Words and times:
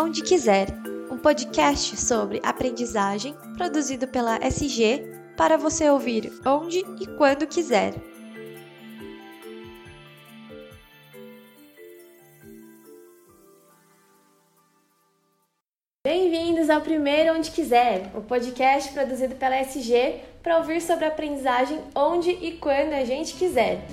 Onde 0.00 0.22
Quiser, 0.22 0.68
um 1.10 1.18
podcast 1.18 1.96
sobre 1.96 2.40
aprendizagem 2.44 3.34
produzido 3.56 4.06
pela 4.06 4.36
SG 4.36 5.02
para 5.36 5.56
você 5.56 5.90
ouvir 5.90 6.32
onde 6.46 6.78
e 7.00 7.06
quando 7.16 7.48
quiser. 7.48 7.94
Bem-vindos 16.06 16.70
ao 16.70 16.80
primeiro 16.80 17.36
Onde 17.36 17.50
Quiser, 17.50 18.12
o 18.14 18.20
podcast 18.20 18.92
produzido 18.92 19.34
pela 19.34 19.56
SG 19.56 20.20
para 20.44 20.58
ouvir 20.58 20.80
sobre 20.80 21.06
aprendizagem 21.06 21.82
onde 21.92 22.30
e 22.30 22.52
quando 22.52 22.92
a 22.92 23.04
gente 23.04 23.34
quiser. 23.34 23.84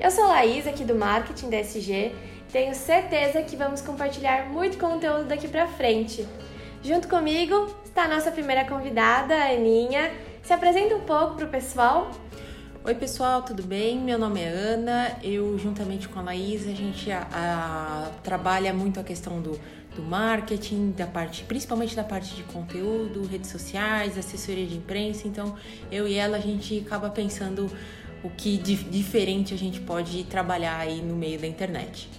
Eu 0.00 0.10
sou 0.10 0.26
Laís, 0.26 0.66
aqui 0.66 0.82
do 0.82 0.96
marketing 0.96 1.50
da 1.50 1.60
SG, 1.60 2.10
tenho 2.52 2.74
certeza 2.74 3.42
que 3.42 3.56
vamos 3.56 3.80
compartilhar 3.80 4.50
muito 4.50 4.76
conteúdo 4.76 5.24
daqui 5.24 5.48
para 5.48 5.66
frente. 5.66 6.28
Junto 6.84 7.08
comigo 7.08 7.74
está 7.86 8.04
a 8.04 8.08
nossa 8.08 8.30
primeira 8.30 8.66
convidada, 8.66 9.34
a 9.34 9.52
Aninha. 9.52 10.12
Se 10.42 10.52
apresenta 10.52 10.94
um 10.94 11.00
pouco 11.00 11.36
para 11.36 11.46
o 11.46 11.48
pessoal. 11.48 12.10
Oi 12.84 12.94
pessoal, 12.94 13.40
tudo 13.42 13.62
bem? 13.62 13.98
Meu 13.98 14.18
nome 14.18 14.40
é 14.40 14.48
Ana. 14.48 15.16
Eu, 15.22 15.58
juntamente 15.58 16.08
com 16.08 16.18
a 16.18 16.22
Laís, 16.22 16.68
a 16.68 16.72
gente 16.72 17.10
a, 17.10 17.26
a, 17.32 18.10
trabalha 18.22 18.74
muito 18.74 19.00
a 19.00 19.04
questão 19.04 19.40
do, 19.40 19.58
do 19.96 20.02
marketing, 20.02 20.90
da 20.90 21.06
parte, 21.06 21.44
principalmente 21.44 21.96
da 21.96 22.04
parte 22.04 22.34
de 22.34 22.42
conteúdo, 22.42 23.26
redes 23.26 23.50
sociais, 23.50 24.18
assessoria 24.18 24.66
de 24.66 24.76
imprensa. 24.76 25.26
Então, 25.26 25.56
eu 25.90 26.06
e 26.06 26.16
ela 26.16 26.36
a 26.36 26.40
gente 26.40 26.84
acaba 26.86 27.08
pensando 27.08 27.70
o 28.22 28.28
que 28.28 28.58
de 28.58 28.76
diferente 28.76 29.54
a 29.54 29.56
gente 29.56 29.80
pode 29.80 30.24
trabalhar 30.24 30.76
aí 30.76 31.00
no 31.00 31.16
meio 31.16 31.38
da 31.38 31.46
internet. 31.46 32.10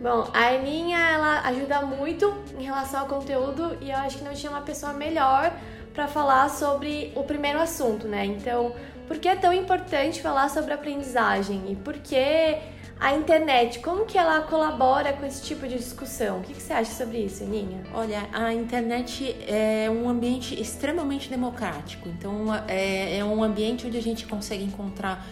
Bom, 0.00 0.30
a 0.32 0.48
Aninha, 0.48 0.98
ela 0.98 1.40
ajuda 1.40 1.82
muito 1.82 2.34
em 2.58 2.64
relação 2.64 3.00
ao 3.00 3.06
conteúdo 3.06 3.76
e 3.82 3.90
eu 3.90 3.96
acho 3.98 4.16
que 4.16 4.24
não 4.24 4.32
tinha 4.32 4.50
uma 4.50 4.62
pessoa 4.62 4.94
melhor 4.94 5.52
para 5.92 6.08
falar 6.08 6.48
sobre 6.48 7.12
o 7.14 7.22
primeiro 7.22 7.60
assunto, 7.60 8.08
né? 8.08 8.24
Então, 8.24 8.74
por 9.06 9.18
que 9.18 9.28
é 9.28 9.36
tão 9.36 9.52
importante 9.52 10.22
falar 10.22 10.48
sobre 10.48 10.72
aprendizagem 10.72 11.70
e 11.70 11.76
por 11.76 11.98
que 11.98 12.56
a 12.98 13.14
internet, 13.14 13.80
como 13.80 14.06
que 14.06 14.16
ela 14.16 14.40
colabora 14.40 15.12
com 15.12 15.26
esse 15.26 15.42
tipo 15.42 15.68
de 15.68 15.76
discussão? 15.76 16.38
O 16.38 16.42
que, 16.42 16.54
que 16.54 16.62
você 16.62 16.72
acha 16.72 16.92
sobre 16.92 17.18
isso, 17.18 17.44
Aninha? 17.44 17.82
Olha, 17.92 18.26
a 18.32 18.54
internet 18.54 19.36
é 19.46 19.90
um 19.90 20.08
ambiente 20.08 20.58
extremamente 20.58 21.28
democrático, 21.28 22.08
então 22.08 22.46
é, 22.66 23.18
é 23.18 23.24
um 23.24 23.44
ambiente 23.44 23.86
onde 23.86 23.98
a 23.98 24.02
gente 24.02 24.26
consegue 24.26 24.64
encontrar 24.64 25.26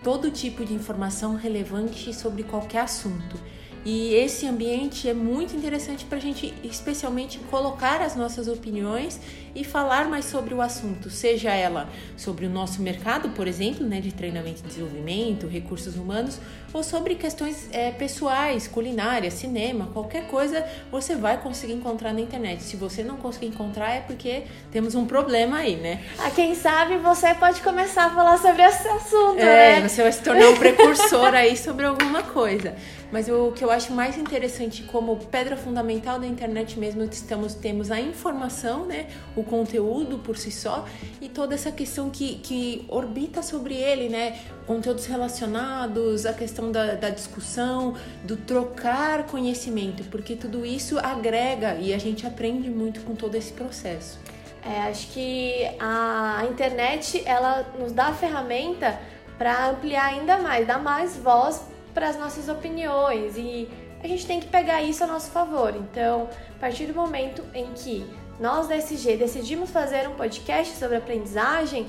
todo 0.00 0.30
tipo 0.30 0.64
de 0.64 0.74
informação 0.74 1.34
relevante 1.34 2.14
sobre 2.14 2.44
qualquer 2.44 2.82
assunto. 2.82 3.36
E 3.84 4.14
esse 4.14 4.46
ambiente 4.46 5.08
é 5.08 5.14
muito 5.14 5.56
interessante 5.56 6.04
para 6.04 6.18
a 6.18 6.20
gente, 6.20 6.54
especialmente, 6.62 7.38
colocar 7.50 8.00
as 8.00 8.14
nossas 8.14 8.46
opiniões 8.46 9.20
e 9.54 9.64
falar 9.64 10.08
mais 10.08 10.24
sobre 10.24 10.54
o 10.54 10.60
assunto, 10.60 11.10
seja 11.10 11.50
ela 11.50 11.88
sobre 12.16 12.46
o 12.46 12.50
nosso 12.50 12.80
mercado, 12.80 13.30
por 13.30 13.46
exemplo, 13.46 13.86
né, 13.86 14.00
de 14.00 14.12
treinamento 14.12 14.60
e 14.64 14.66
desenvolvimento, 14.66 15.46
recursos 15.46 15.96
humanos, 15.96 16.40
ou 16.72 16.82
sobre 16.82 17.14
questões 17.14 17.68
é, 17.70 17.90
pessoais, 17.90 18.66
culinária, 18.66 19.30
cinema, 19.30 19.88
qualquer 19.92 20.26
coisa 20.26 20.64
você 20.90 21.14
vai 21.14 21.36
conseguir 21.40 21.74
encontrar 21.74 22.12
na 22.12 22.20
internet. 22.20 22.62
Se 22.62 22.76
você 22.76 23.02
não 23.02 23.16
conseguir 23.16 23.46
encontrar, 23.46 23.92
é 23.92 24.00
porque 24.00 24.44
temos 24.70 24.94
um 24.94 25.06
problema 25.06 25.58
aí, 25.58 25.76
né? 25.76 26.02
A 26.18 26.26
ah, 26.26 26.30
quem 26.30 26.54
sabe 26.54 26.96
você 26.96 27.34
pode 27.34 27.60
começar 27.60 28.06
a 28.06 28.10
falar 28.10 28.38
sobre 28.38 28.62
esse 28.62 28.88
assunto, 28.88 29.38
é, 29.38 29.80
né? 29.80 29.88
Você 29.88 30.02
vai 30.02 30.12
se 30.12 30.22
tornar 30.22 30.48
um 30.48 30.56
precursor 30.56 31.34
aí 31.34 31.56
sobre 31.56 31.84
alguma 31.84 32.22
coisa. 32.22 32.74
Mas 33.12 33.28
o 33.28 33.52
que 33.52 33.62
eu 33.62 33.70
acho 33.70 33.92
mais 33.92 34.16
interessante, 34.16 34.84
como 34.84 35.14
pedra 35.26 35.54
fundamental 35.54 36.18
da 36.18 36.26
internet 36.26 36.78
mesmo, 36.78 37.04
estamos, 37.04 37.52
temos 37.52 37.90
a 37.90 38.00
informação, 38.00 38.86
né? 38.86 39.06
O 39.36 39.41
conteúdo 39.42 40.18
por 40.18 40.36
si 40.36 40.50
só 40.50 40.86
e 41.20 41.28
toda 41.28 41.54
essa 41.54 41.70
questão 41.70 42.10
que, 42.10 42.36
que 42.36 42.84
orbita 42.88 43.42
sobre 43.42 43.74
ele, 43.74 44.08
né? 44.08 44.40
Conteúdos 44.66 45.06
relacionados, 45.06 46.26
a 46.26 46.32
questão 46.32 46.70
da, 46.70 46.94
da 46.94 47.10
discussão, 47.10 47.94
do 48.24 48.36
trocar 48.36 49.26
conhecimento, 49.26 50.04
porque 50.04 50.36
tudo 50.36 50.64
isso 50.64 50.98
agrega 50.98 51.74
e 51.74 51.92
a 51.92 51.98
gente 51.98 52.26
aprende 52.26 52.70
muito 52.70 53.00
com 53.00 53.14
todo 53.14 53.34
esse 53.34 53.52
processo. 53.52 54.18
É, 54.64 54.82
acho 54.82 55.08
que 55.08 55.68
a 55.80 56.46
internet 56.48 57.22
ela 57.26 57.66
nos 57.78 57.92
dá 57.92 58.06
a 58.06 58.14
ferramenta 58.14 58.98
para 59.36 59.70
ampliar 59.70 60.06
ainda 60.06 60.38
mais, 60.38 60.66
dar 60.66 60.80
mais 60.80 61.16
voz 61.16 61.62
para 61.92 62.08
as 62.08 62.16
nossas 62.16 62.48
opiniões 62.48 63.36
e 63.36 63.68
a 64.02 64.06
gente 64.06 64.26
tem 64.26 64.40
que 64.40 64.46
pegar 64.46 64.82
isso 64.82 65.02
a 65.04 65.06
nosso 65.06 65.30
favor. 65.30 65.74
Então, 65.76 66.28
a 66.56 66.60
partir 66.60 66.86
do 66.86 66.94
momento 66.94 67.42
em 67.54 67.66
que 67.72 68.04
nós 68.42 68.66
da 68.66 68.76
SG 68.76 69.16
decidimos 69.16 69.70
fazer 69.70 70.08
um 70.08 70.14
podcast 70.14 70.76
sobre 70.76 70.96
aprendizagem, 70.96 71.88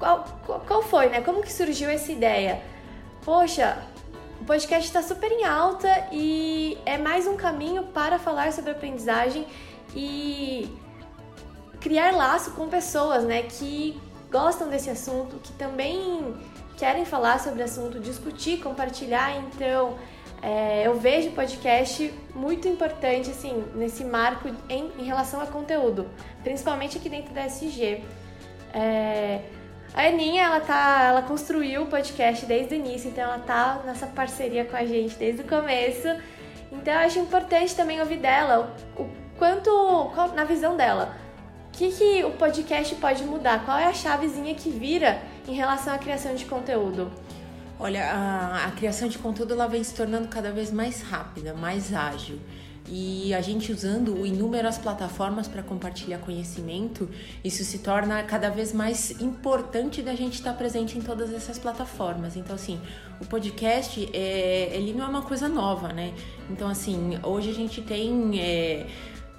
qual, 0.00 0.24
qual 0.66 0.82
foi, 0.82 1.08
né? 1.08 1.20
Como 1.20 1.42
que 1.42 1.52
surgiu 1.52 1.88
essa 1.88 2.10
ideia? 2.10 2.60
Poxa, 3.24 3.78
o 4.40 4.44
podcast 4.44 4.84
está 4.84 5.00
super 5.00 5.30
em 5.30 5.44
alta 5.44 6.08
e 6.10 6.76
é 6.84 6.98
mais 6.98 7.28
um 7.28 7.36
caminho 7.36 7.84
para 7.84 8.18
falar 8.18 8.52
sobre 8.52 8.72
aprendizagem 8.72 9.46
e 9.94 10.76
criar 11.80 12.16
laço 12.16 12.50
com 12.50 12.68
pessoas, 12.68 13.22
né, 13.22 13.44
que 13.44 14.00
gostam 14.28 14.68
desse 14.68 14.90
assunto, 14.90 15.36
que 15.36 15.52
também 15.52 16.34
querem 16.76 17.04
falar 17.04 17.38
sobre 17.38 17.62
o 17.62 17.64
assunto, 17.64 18.00
discutir, 18.00 18.60
compartilhar. 18.60 19.36
Então, 19.36 19.96
é, 20.42 20.86
eu 20.86 20.98
vejo 20.98 21.30
podcast 21.32 22.12
muito 22.34 22.66
importante, 22.66 23.30
assim, 23.30 23.64
nesse 23.74 24.04
marco 24.04 24.48
em, 24.68 24.90
em, 24.98 25.04
relação 25.04 25.40
a 25.40 25.46
conteúdo, 25.46 26.08
principalmente 26.42 26.96
aqui 26.96 27.08
dentro 27.10 27.34
da 27.34 27.44
SG. 27.44 28.02
É, 28.72 29.40
a 29.92 30.06
Aninha, 30.06 30.44
ela, 30.44 30.60
tá, 30.60 31.06
ela 31.08 31.22
construiu 31.22 31.82
o 31.82 31.86
podcast 31.86 32.46
desde 32.46 32.74
o 32.74 32.76
início, 32.76 33.10
então 33.10 33.24
ela 33.24 33.38
tá 33.40 33.82
nessa 33.84 34.06
parceria 34.06 34.64
com 34.64 34.76
a 34.76 34.84
gente 34.84 35.16
desde 35.16 35.42
o 35.42 35.44
começo. 35.44 36.08
Então 36.72 36.94
eu 36.94 37.00
acho 37.00 37.18
importante 37.18 37.74
também 37.74 38.00
ouvir 38.00 38.18
dela 38.18 38.74
o, 38.96 39.06
quanto, 39.36 39.70
qual, 40.14 40.28
na 40.28 40.44
visão 40.44 40.76
dela, 40.76 41.16
o 41.68 41.70
que, 41.72 41.90
que 41.90 42.24
o 42.24 42.30
podcast 42.30 42.94
pode 42.94 43.24
mudar, 43.24 43.64
qual 43.64 43.76
é 43.76 43.86
a 43.86 43.92
chavezinha 43.92 44.54
que 44.54 44.70
vira 44.70 45.20
em 45.46 45.54
relação 45.54 45.92
à 45.92 45.98
criação 45.98 46.34
de 46.34 46.46
conteúdo? 46.46 47.10
Olha, 47.82 48.12
a, 48.12 48.66
a, 48.66 48.70
criação 48.72 49.08
de 49.08 49.16
conteúdo 49.16 49.54
ela 49.54 49.66
vem 49.66 49.82
se 49.82 49.94
tornando 49.94 50.28
cada 50.28 50.52
vez 50.52 50.70
mais 50.70 51.00
rápida, 51.00 51.54
mais 51.54 51.94
ágil. 51.94 52.38
E 52.86 53.32
a 53.32 53.40
gente 53.40 53.72
usando 53.72 54.26
inúmeras 54.26 54.76
plataformas 54.76 55.48
para 55.48 55.62
compartilhar 55.62 56.18
conhecimento, 56.18 57.08
isso 57.42 57.64
se 57.64 57.78
torna 57.78 58.22
cada 58.24 58.50
vez 58.50 58.74
mais 58.74 59.18
importante 59.22 60.02
da 60.02 60.14
gente 60.14 60.34
estar 60.34 60.52
presente 60.52 60.98
em 60.98 61.00
todas 61.00 61.32
essas 61.32 61.58
plataformas. 61.58 62.36
Então, 62.36 62.54
assim, 62.54 62.78
o 63.18 63.24
podcast, 63.24 64.10
é, 64.12 64.72
ele 64.74 64.92
não 64.92 65.06
é 65.06 65.08
uma 65.08 65.22
coisa 65.22 65.48
nova, 65.48 65.90
né? 65.90 66.12
Então, 66.50 66.68
assim, 66.68 67.18
hoje 67.22 67.48
a 67.48 67.54
gente 67.54 67.80
tem... 67.80 68.38
É, 68.38 68.86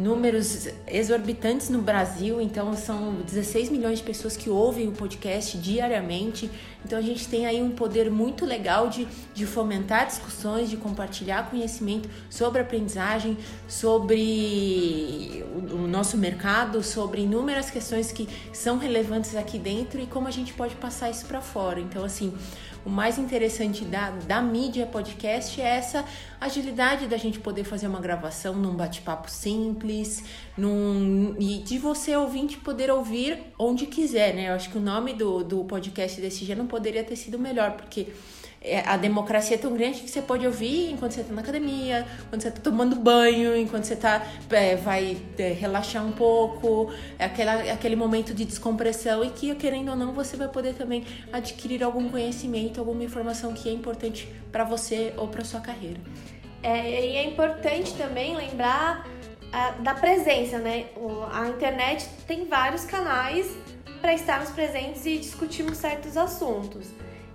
números 0.02 0.68
exorbitantes 0.88 1.70
no 1.70 1.82
Brasil, 1.82 2.42
então 2.42 2.76
são 2.76 3.14
16 3.26 3.70
milhões 3.70 4.00
de 4.00 4.04
pessoas 4.04 4.36
que 4.36 4.50
ouvem 4.50 4.88
o 4.88 4.92
podcast 4.92 5.58
diariamente. 5.58 6.50
Então 6.84 6.98
a 6.98 7.02
gente 7.02 7.28
tem 7.28 7.46
aí 7.46 7.62
um 7.62 7.72
poder 7.72 8.10
muito 8.10 8.44
legal 8.44 8.90
de, 8.90 9.08
de 9.34 9.46
fomentar 9.46 10.08
discussões, 10.08 10.70
de 10.70 10.78
compartilhar 10.78 11.50
conhecimento 11.50 12.10
sobre 12.30 12.62
aprendizagem, 12.62 13.38
sobre 13.68 15.46
o, 15.56 15.76
o 15.76 15.88
nosso 15.88 16.18
mercado, 16.18 16.82
sobre 16.82 17.22
inúmeras 17.22 17.70
questões 17.70 18.12
que 18.12 18.28
são 18.52 18.78
relevantes 18.78 19.36
aqui 19.36 19.60
dentro 19.60 20.02
e 20.02 20.08
como 20.08 20.28
a 20.28 20.32
gente 20.32 20.54
pode 20.54 20.76
passar 20.76 21.10
isso 21.10 21.26
para 21.26 21.40
fora. 21.42 21.80
Então 21.80 22.04
assim, 22.04 22.34
o 22.86 22.90
mais 22.90 23.18
interessante 23.18 23.86
da, 23.86 24.10
da 24.10 24.42
mídia 24.42 24.86
podcast 24.86 25.62
é 25.62 25.68
essa 25.68 26.04
agilidade 26.40 27.08
da 27.08 27.18
gente 27.18 27.40
poder 27.40 27.64
fazer 27.64 27.88
uma 27.88 28.00
gravação 28.00 28.56
num 28.56 28.76
bate-papo 28.76 29.30
simples, 29.30 30.24
num, 30.62 31.36
e 31.40 31.58
de 31.58 31.80
você 31.80 32.16
ouvinte 32.16 32.58
poder 32.58 32.92
ouvir 32.92 33.40
onde 33.58 33.88
quiser, 33.88 34.36
né? 34.36 34.50
Eu 34.50 34.54
acho 34.54 34.70
que 34.70 34.78
o 34.78 34.82
nome 34.82 35.14
do, 35.14 35.44
do 35.44 35.64
podcast 35.66 36.22
desse 36.22 36.46
dia 36.46 36.56
não 36.56 36.68
poderia 36.68 37.04
ter 37.04 37.16
sido 37.16 37.40
melhor, 37.40 37.72
porque 37.72 38.10
é, 38.62 38.88
a 38.88 38.96
democracia 38.96 39.56
é 39.56 39.60
tão 39.60 39.74
grande 39.74 40.02
que 40.02 40.10
você 40.10 40.22
pode 40.22 40.46
ouvir 40.46 40.92
enquanto 40.92 41.14
você 41.14 41.22
está 41.22 41.34
na 41.34 41.42
academia, 41.42 42.06
quando 42.30 42.44
você 42.44 42.50
está 42.50 42.62
tomando 42.62 42.96
banho, 42.96 43.58
enquanto 43.58 43.86
você 43.86 43.96
tá, 43.96 44.24
é, 44.52 44.76
vai 44.76 45.18
é, 45.40 45.52
relaxar 45.52 46.06
um 46.06 46.12
pouco, 46.12 46.94
é 47.18 47.26
aquela, 47.26 47.54
aquele 47.74 47.96
momento 47.96 48.32
de 48.32 48.46
descompressão 48.46 49.24
e 49.24 49.32
que, 49.32 49.56
querendo 49.56 49.90
ou 49.90 49.96
não, 49.96 50.14
você 50.14 50.38
vai 50.38 50.48
poder 50.48 50.76
também 50.76 51.04
adquirir 51.34 51.82
algum 51.82 52.08
conhecimento, 52.08 52.80
alguma 52.80 53.04
informação 53.04 53.52
que 53.52 53.68
é 53.68 53.72
importante 53.72 54.28
para 54.52 54.64
você 54.64 55.12
ou 55.18 55.28
para 55.28 55.44
sua 55.44 55.60
carreira. 55.60 56.00
É, 56.62 56.88
e 56.88 57.16
é 57.16 57.26
importante 57.26 57.96
também 57.96 58.36
lembrar 58.36 59.08
a, 59.52 59.72
da 59.72 59.94
presença, 59.94 60.58
né? 60.60 60.88
A 61.32 61.48
internet 61.48 62.08
tem 62.28 62.46
vários 62.46 62.86
canais 62.86 63.56
para 64.00 64.14
estarmos 64.14 64.50
presentes 64.50 65.06
e 65.06 65.18
discutirmos 65.18 65.78
certos 65.78 66.18
assuntos. 66.18 66.88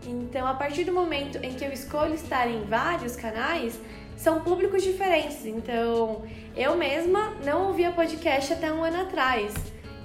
Então, 0.07 0.47
a 0.47 0.55
partir 0.55 0.85
do 0.85 0.93
momento 0.93 1.39
em 1.43 1.55
que 1.55 1.65
eu 1.65 1.73
escolho 1.73 2.15
estar 2.15 2.49
em 2.49 2.65
vários 2.65 3.17
canais, 3.17 3.79
são 4.17 4.41
públicos 4.41 4.83
diferentes. 4.83 5.45
Então, 5.45 6.25
eu 6.57 6.77
mesma 6.77 7.35
não 7.45 7.69
ouvia 7.69 7.91
podcast 7.93 8.53
até 8.53 8.73
um 8.73 8.83
ano 8.83 9.03
atrás. 9.03 9.53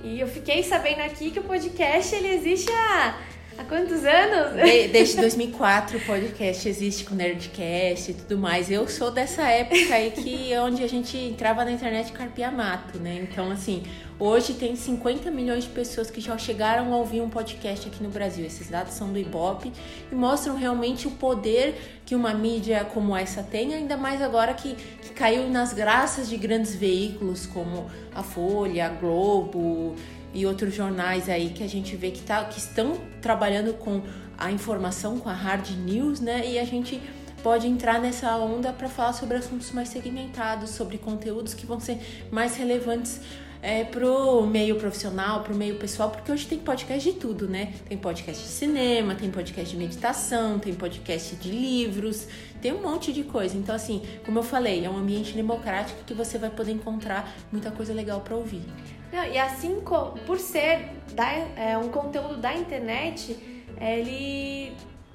E 0.03 0.19
eu 0.19 0.27
fiquei 0.27 0.63
sabendo 0.63 1.01
aqui 1.01 1.31
que 1.31 1.39
o 1.39 1.43
podcast 1.43 2.15
ele 2.15 2.33
existe 2.33 2.71
há 2.71 3.15
Há 3.57 3.65
quantos 3.65 4.05
anos? 4.05 4.55
De, 4.55 4.87
desde 4.87 5.17
2004 5.17 5.97
o 5.97 6.01
podcast 6.01 6.67
existe 6.67 7.03
com 7.03 7.13
Nerdcast 7.13 8.11
e 8.11 8.13
tudo 8.13 8.37
mais. 8.37 8.71
Eu 8.71 8.87
sou 8.87 9.11
dessa 9.11 9.43
época 9.43 9.93
aí 9.93 10.11
que 10.11 10.53
é 10.53 10.61
onde 10.61 10.83
a 10.83 10.87
gente 10.87 11.17
entrava 11.17 11.65
na 11.65 11.71
internet 11.71 12.13
carpia 12.13 12.49
mato, 12.49 12.97
né? 12.97 13.27
Então, 13.29 13.51
assim, 13.51 13.83
hoje 14.17 14.53
tem 14.53 14.75
50 14.75 15.29
milhões 15.29 15.65
de 15.65 15.69
pessoas 15.69 16.09
que 16.09 16.21
já 16.21 16.37
chegaram 16.37 16.93
a 16.93 16.97
ouvir 16.97 17.21
um 17.21 17.29
podcast 17.29 17.89
aqui 17.89 18.01
no 18.01 18.09
Brasil. 18.09 18.45
Esses 18.45 18.69
dados 18.69 18.93
são 18.93 19.11
do 19.11 19.19
Ibope 19.19 19.71
e 20.09 20.15
mostram 20.15 20.55
realmente 20.55 21.07
o 21.07 21.11
poder 21.11 22.01
que 22.05 22.15
uma 22.15 22.33
mídia 22.33 22.85
como 22.85 23.15
essa 23.15 23.43
tem, 23.43 23.73
ainda 23.73 23.97
mais 23.97 24.21
agora 24.21 24.53
que, 24.53 24.75
que 24.75 25.09
caiu 25.11 25.49
nas 25.49 25.73
graças 25.73 26.29
de 26.29 26.37
grandes 26.37 26.73
veículos 26.73 27.45
como 27.45 27.91
a 28.15 28.23
Folha, 28.23 28.85
a 28.85 28.89
Globo 28.89 29.95
e 30.33 30.45
outros 30.45 30.73
jornais 30.73 31.29
aí 31.29 31.49
que 31.49 31.63
a 31.63 31.67
gente 31.67 31.95
vê 31.95 32.11
que, 32.11 32.21
tá, 32.21 32.43
que 32.45 32.59
estão 32.59 32.97
trabalhando 33.21 33.73
com 33.73 34.01
a 34.37 34.51
informação, 34.51 35.19
com 35.19 35.29
a 35.29 35.33
hard 35.33 35.69
news, 35.71 36.19
né? 36.19 36.49
E 36.49 36.57
a 36.57 36.65
gente 36.65 37.01
pode 37.43 37.67
entrar 37.67 37.99
nessa 37.99 38.35
onda 38.37 38.71
para 38.71 38.87
falar 38.87 39.13
sobre 39.13 39.37
assuntos 39.37 39.71
mais 39.71 39.89
segmentados, 39.89 40.71
sobre 40.71 40.97
conteúdos 40.97 41.53
que 41.53 41.65
vão 41.65 41.79
ser 41.79 41.97
mais 42.31 42.55
relevantes 42.55 43.19
é, 43.61 43.83
pro 43.83 44.45
meio 44.47 44.75
profissional, 44.77 45.43
pro 45.43 45.53
meio 45.53 45.75
pessoal, 45.75 46.09
porque 46.09 46.31
hoje 46.31 46.47
tem 46.47 46.57
podcast 46.57 47.11
de 47.11 47.17
tudo, 47.17 47.47
né? 47.47 47.73
Tem 47.87 47.97
podcast 47.97 48.41
de 48.41 48.49
cinema, 48.49 49.13
tem 49.13 49.29
podcast 49.29 49.69
de 49.69 49.77
meditação, 49.77 50.57
tem 50.57 50.73
podcast 50.73 51.35
de 51.35 51.51
livros, 51.51 52.27
tem 52.61 52.73
um 52.73 52.81
monte 52.81 53.13
de 53.13 53.23
coisa. 53.23 53.55
Então, 53.55 53.75
assim, 53.75 54.01
como 54.25 54.39
eu 54.39 54.43
falei, 54.43 54.83
é 54.83 54.89
um 54.89 54.97
ambiente 54.97 55.33
democrático 55.33 56.03
que 56.05 56.13
você 56.13 56.37
vai 56.37 56.49
poder 56.49 56.71
encontrar 56.71 57.31
muita 57.51 57.69
coisa 57.69 57.93
legal 57.93 58.21
para 58.21 58.35
ouvir. 58.35 58.63
Não, 59.11 59.25
e 59.25 59.37
assim 59.37 59.81
como, 59.81 60.11
por 60.19 60.39
ser 60.39 60.89
da, 61.13 61.31
é, 61.55 61.77
um 61.77 61.89
conteúdo 61.89 62.37
da 62.37 62.53
internet, 62.53 63.37
ele 63.79 64.73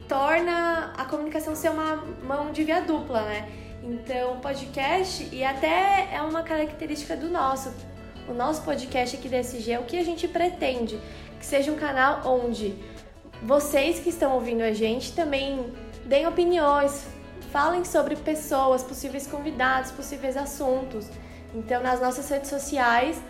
torna 0.09 0.93
a 0.97 1.05
comunicação 1.05 1.55
ser 1.55 1.71
uma 1.71 1.97
mão 2.23 2.53
de 2.53 2.63
via 2.63 2.81
dupla, 2.81 3.23
né? 3.23 3.49
Então, 3.83 4.39
podcast, 4.41 5.29
e 5.33 5.45
até 5.45 6.09
é 6.13 6.21
uma 6.21 6.43
característica 6.43 7.17
do 7.17 7.29
nosso, 7.29 7.73
o 8.29 8.35
nosso 8.35 8.63
podcast 8.63 9.17
aqui 9.17 9.29
da 9.29 9.39
SG, 9.39 9.73
é 9.73 9.79
o 9.79 9.85
que 9.85 9.97
a 9.99 10.05
gente 10.05 10.27
pretende, 10.27 11.01
que 11.39 11.47
seja 11.47 11.71
um 11.71 11.77
canal 11.77 12.23
onde 12.25 12.75
vocês 13.43 14.01
que 14.01 14.09
estão 14.09 14.33
ouvindo 14.35 14.63
a 14.63 14.73
gente 14.73 15.13
também 15.13 15.73
deem 16.05 16.27
opiniões, 16.27 17.07
falem 17.53 17.85
sobre 17.85 18.17
pessoas, 18.17 18.83
possíveis 18.83 19.27
convidados, 19.27 19.91
possíveis 19.91 20.37
assuntos. 20.37 21.09
Então, 21.55 21.83
nas 21.83 22.01
nossas 22.01 22.29
redes 22.29 22.51
sociais, 22.51 23.21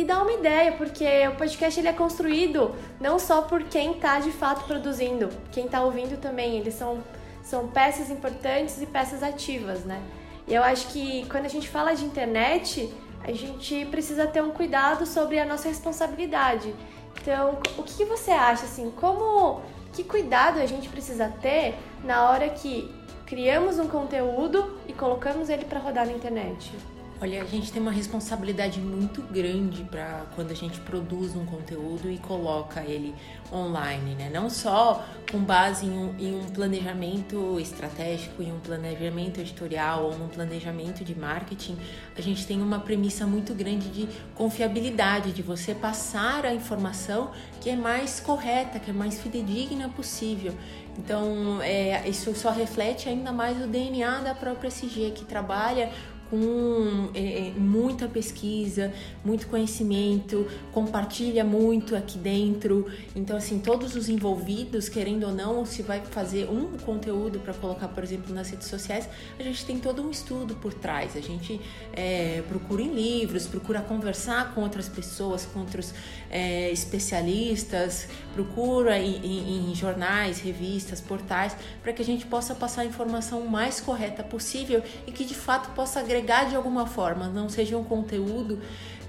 e 0.00 0.04
dá 0.04 0.22
uma 0.22 0.32
ideia, 0.32 0.72
porque 0.72 1.04
o 1.28 1.36
podcast 1.36 1.78
ele 1.78 1.88
é 1.88 1.92
construído 1.92 2.74
não 2.98 3.18
só 3.18 3.42
por 3.42 3.62
quem 3.64 3.92
está 3.92 4.18
de 4.18 4.32
fato 4.32 4.64
produzindo, 4.64 5.28
quem 5.52 5.66
está 5.66 5.82
ouvindo 5.82 6.18
também, 6.18 6.56
eles 6.56 6.72
são, 6.72 7.04
são 7.42 7.68
peças 7.68 8.08
importantes 8.08 8.80
e 8.80 8.86
peças 8.86 9.22
ativas, 9.22 9.84
né? 9.84 10.02
E 10.48 10.54
eu 10.54 10.64
acho 10.64 10.86
que 10.88 11.26
quando 11.28 11.44
a 11.44 11.48
gente 11.48 11.68
fala 11.68 11.94
de 11.94 12.06
internet, 12.06 12.90
a 13.22 13.32
gente 13.32 13.84
precisa 13.90 14.26
ter 14.26 14.42
um 14.42 14.52
cuidado 14.52 15.04
sobre 15.04 15.38
a 15.38 15.44
nossa 15.44 15.68
responsabilidade. 15.68 16.74
Então, 17.20 17.58
o 17.76 17.82
que 17.82 18.06
você 18.06 18.30
acha 18.30 18.64
assim? 18.64 18.90
Como 18.92 19.60
que 19.92 20.02
cuidado 20.02 20.60
a 20.60 20.66
gente 20.66 20.88
precisa 20.88 21.28
ter 21.42 21.74
na 22.02 22.30
hora 22.30 22.48
que 22.48 22.90
criamos 23.26 23.78
um 23.78 23.86
conteúdo 23.86 24.78
e 24.88 24.94
colocamos 24.94 25.50
ele 25.50 25.66
para 25.66 25.78
rodar 25.78 26.06
na 26.06 26.12
internet? 26.12 26.72
Olha, 27.22 27.42
a 27.42 27.44
gente 27.44 27.70
tem 27.70 27.82
uma 27.82 27.90
responsabilidade 27.90 28.80
muito 28.80 29.20
grande 29.20 29.84
para 29.84 30.24
quando 30.34 30.52
a 30.52 30.54
gente 30.54 30.80
produz 30.80 31.36
um 31.36 31.44
conteúdo 31.44 32.10
e 32.10 32.16
coloca 32.16 32.80
ele 32.80 33.14
online, 33.52 34.14
né? 34.14 34.30
Não 34.32 34.48
só 34.48 35.04
com 35.30 35.38
base 35.38 35.84
em 35.84 35.90
um, 35.90 36.14
em 36.18 36.34
um 36.34 36.46
planejamento 36.46 37.60
estratégico, 37.60 38.42
em 38.42 38.50
um 38.50 38.58
planejamento 38.58 39.38
editorial 39.38 40.04
ou 40.04 40.18
num 40.18 40.28
planejamento 40.28 41.04
de 41.04 41.14
marketing, 41.14 41.76
a 42.16 42.22
gente 42.22 42.46
tem 42.46 42.62
uma 42.62 42.80
premissa 42.80 43.26
muito 43.26 43.52
grande 43.52 43.90
de 43.90 44.08
confiabilidade, 44.34 45.32
de 45.32 45.42
você 45.42 45.74
passar 45.74 46.46
a 46.46 46.54
informação 46.54 47.32
que 47.60 47.68
é 47.68 47.76
mais 47.76 48.18
correta, 48.18 48.78
que 48.78 48.88
é 48.88 48.94
mais 48.94 49.20
fidedigna 49.20 49.90
possível. 49.90 50.54
Então, 50.98 51.60
é, 51.62 52.08
isso 52.08 52.34
só 52.34 52.50
reflete 52.50 53.08
ainda 53.08 53.32
mais 53.32 53.62
o 53.62 53.66
DNA 53.66 54.20
da 54.20 54.34
própria 54.34 54.68
SG, 54.68 55.12
que 55.14 55.24
trabalha 55.24 55.90
com 56.30 57.10
é, 57.12 57.48
é, 57.48 57.50
muita 57.56 58.06
pesquisa, 58.06 58.92
muito 59.24 59.48
conhecimento, 59.48 60.46
compartilha 60.72 61.44
muito 61.44 61.96
aqui 61.96 62.16
dentro. 62.16 62.86
Então, 63.16 63.36
assim, 63.36 63.58
todos 63.58 63.96
os 63.96 64.08
envolvidos, 64.08 64.88
querendo 64.88 65.24
ou 65.24 65.34
não, 65.34 65.66
se 65.66 65.82
vai 65.82 66.00
fazer 66.00 66.48
um 66.48 66.78
conteúdo 66.78 67.40
para 67.40 67.52
colocar, 67.52 67.88
por 67.88 68.04
exemplo, 68.04 68.32
nas 68.32 68.48
redes 68.48 68.68
sociais, 68.68 69.08
a 69.38 69.42
gente 69.42 69.66
tem 69.66 69.78
todo 69.78 70.02
um 70.02 70.10
estudo 70.10 70.54
por 70.54 70.72
trás. 70.72 71.16
A 71.16 71.20
gente 71.20 71.60
é, 71.92 72.42
procura 72.48 72.80
em 72.80 72.94
livros, 72.94 73.48
procura 73.48 73.80
conversar 73.80 74.54
com 74.54 74.60
outras 74.60 74.88
pessoas, 74.88 75.44
com 75.44 75.60
outros 75.60 75.92
é, 76.30 76.70
especialistas, 76.70 78.06
procura 78.32 78.98
em, 79.00 79.16
em, 79.16 79.70
em 79.72 79.74
jornais, 79.74 80.38
revistas, 80.38 81.00
portais, 81.00 81.56
para 81.82 81.92
que 81.92 82.00
a 82.00 82.04
gente 82.04 82.24
possa 82.26 82.54
passar 82.54 82.82
a 82.82 82.84
informação 82.84 83.44
mais 83.46 83.80
correta 83.80 84.22
possível 84.22 84.80
e 85.06 85.10
que 85.10 85.24
de 85.24 85.34
fato 85.34 85.70
possa 85.74 85.98
agregar 85.98 86.19
agregar 86.20 86.44
de 86.44 86.54
alguma 86.54 86.86
forma, 86.86 87.28
não 87.28 87.48
seja 87.48 87.76
um 87.76 87.84
conteúdo 87.84 88.60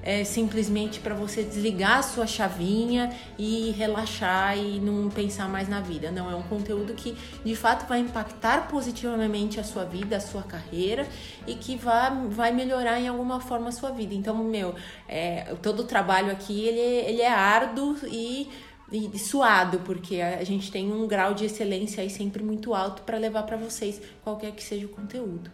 é, 0.03 0.23
simplesmente 0.23 0.99
para 0.99 1.13
você 1.13 1.43
desligar 1.43 1.99
a 1.99 2.01
sua 2.01 2.25
chavinha 2.25 3.15
e 3.37 3.69
relaxar 3.71 4.57
e 4.57 4.79
não 4.79 5.09
pensar 5.09 5.47
mais 5.47 5.69
na 5.69 5.79
vida. 5.79 6.09
Não, 6.09 6.31
é 6.31 6.35
um 6.35 6.41
conteúdo 6.41 6.93
que 6.93 7.15
de 7.45 7.55
fato 7.55 7.87
vai 7.87 7.99
impactar 7.99 8.67
positivamente 8.67 9.59
a 9.59 9.63
sua 9.63 9.83
vida, 9.83 10.17
a 10.17 10.19
sua 10.19 10.41
carreira 10.41 11.07
e 11.45 11.53
que 11.53 11.75
vai, 11.75 12.11
vai 12.29 12.51
melhorar 12.51 12.99
em 12.99 13.07
alguma 13.07 13.39
forma 13.39 13.69
a 13.69 13.71
sua 13.71 13.91
vida. 13.91 14.15
Então, 14.15 14.35
meu, 14.43 14.73
é, 15.07 15.53
todo 15.61 15.81
o 15.81 15.83
trabalho 15.83 16.31
aqui 16.31 16.65
ele, 16.65 16.79
ele 16.79 17.21
é 17.21 17.31
árduo 17.31 17.95
e 18.07 18.49
e 18.93 19.17
suado, 19.17 19.79
porque 19.85 20.19
a 20.19 20.43
gente 20.43 20.69
tem 20.69 20.91
um 20.91 21.07
grau 21.07 21.33
de 21.33 21.45
excelência 21.45 22.03
aí 22.03 22.09
sempre 22.09 22.43
muito 22.43 22.73
alto 22.73 23.03
para 23.03 23.17
levar 23.17 23.43
para 23.43 23.55
vocês 23.55 24.01
qualquer 24.21 24.51
que 24.51 24.61
seja 24.61 24.85
o 24.85 24.89
conteúdo. 24.89 25.49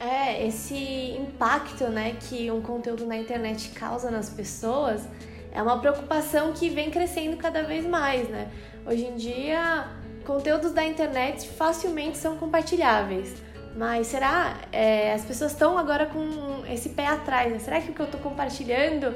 É, 0.00 0.46
esse 0.46 1.16
impacto 1.18 1.84
né, 1.84 2.16
que 2.20 2.50
um 2.50 2.62
conteúdo 2.62 3.04
na 3.04 3.16
internet 3.16 3.70
causa 3.70 4.10
nas 4.10 4.30
pessoas 4.30 5.02
é 5.50 5.60
uma 5.60 5.80
preocupação 5.80 6.52
que 6.52 6.68
vem 6.68 6.90
crescendo 6.90 7.36
cada 7.36 7.62
vez 7.62 7.84
mais, 7.84 8.28
né? 8.28 8.48
Hoje 8.86 9.06
em 9.06 9.16
dia, 9.16 9.88
conteúdos 10.24 10.72
da 10.72 10.84
internet 10.84 11.48
facilmente 11.48 12.16
são 12.16 12.36
compartilháveis. 12.36 13.34
Mas 13.76 14.06
será? 14.08 14.58
É, 14.70 15.12
as 15.12 15.24
pessoas 15.24 15.52
estão 15.52 15.76
agora 15.76 16.06
com 16.06 16.64
esse 16.70 16.90
pé 16.90 17.06
atrás, 17.06 17.52
né? 17.52 17.58
Será 17.58 17.80
que 17.80 17.90
o 17.90 17.94
que 17.94 18.00
eu 18.00 18.06
estou 18.06 18.20
compartilhando 18.20 19.14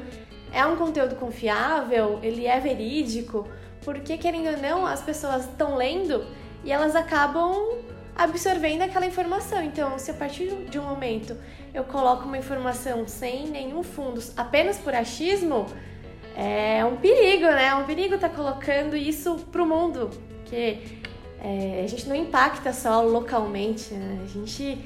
é 0.52 0.64
um 0.66 0.76
conteúdo 0.76 1.14
confiável? 1.16 2.18
Ele 2.22 2.46
é 2.46 2.58
verídico? 2.58 3.46
Porque, 3.84 4.16
querendo 4.16 4.56
ou 4.56 4.62
não, 4.62 4.86
as 4.86 5.02
pessoas 5.02 5.44
estão 5.44 5.76
lendo 5.76 6.24
e 6.64 6.72
elas 6.72 6.94
acabam 6.94 7.78
absorvendo 8.14 8.82
aquela 8.82 9.06
informação. 9.06 9.62
Então, 9.62 9.98
se 9.98 10.10
a 10.10 10.14
partir 10.14 10.48
de 10.68 10.78
um 10.78 10.84
momento 10.84 11.36
eu 11.72 11.84
coloco 11.84 12.24
uma 12.24 12.38
informação 12.38 13.06
sem 13.06 13.46
nenhum 13.48 13.82
fundo, 13.82 14.22
apenas 14.36 14.78
por 14.78 14.94
achismo, 14.94 15.66
é 16.36 16.84
um 16.84 16.96
perigo, 16.96 17.46
né? 17.46 17.66
É 17.66 17.74
um 17.74 17.84
perigo 17.84 18.14
estar 18.14 18.28
tá 18.28 18.34
colocando 18.34 18.96
isso 18.96 19.36
pro 19.50 19.66
mundo, 19.66 20.10
que 20.44 21.00
é, 21.40 21.82
a 21.84 21.86
gente 21.86 22.08
não 22.08 22.14
impacta 22.14 22.72
só 22.72 23.02
localmente, 23.02 23.92
né? 23.94 24.20
A 24.22 24.26
gente, 24.26 24.78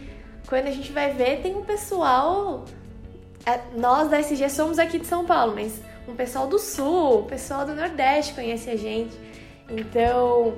quando 0.49 0.67
a 0.67 0.71
gente 0.71 0.93
vai 0.93 1.13
ver, 1.13 1.41
tem 1.43 1.55
um 1.55 1.65
pessoal. 1.65 2.65
É, 3.45 3.61
nós 3.77 4.09
da 4.09 4.19
SG 4.19 4.49
somos 4.49 4.79
aqui 4.79 4.99
de 4.99 5.07
São 5.07 5.25
Paulo, 5.25 5.55
mas 5.55 5.81
um 6.09 6.15
pessoal 6.15 6.47
do 6.47 6.59
Sul, 6.59 7.21
um 7.21 7.27
pessoal 7.27 7.65
do 7.65 7.75
Nordeste 7.75 8.35
conhece 8.35 8.71
a 8.71 8.77
gente. 8.77 9.15
Então, 9.69 10.55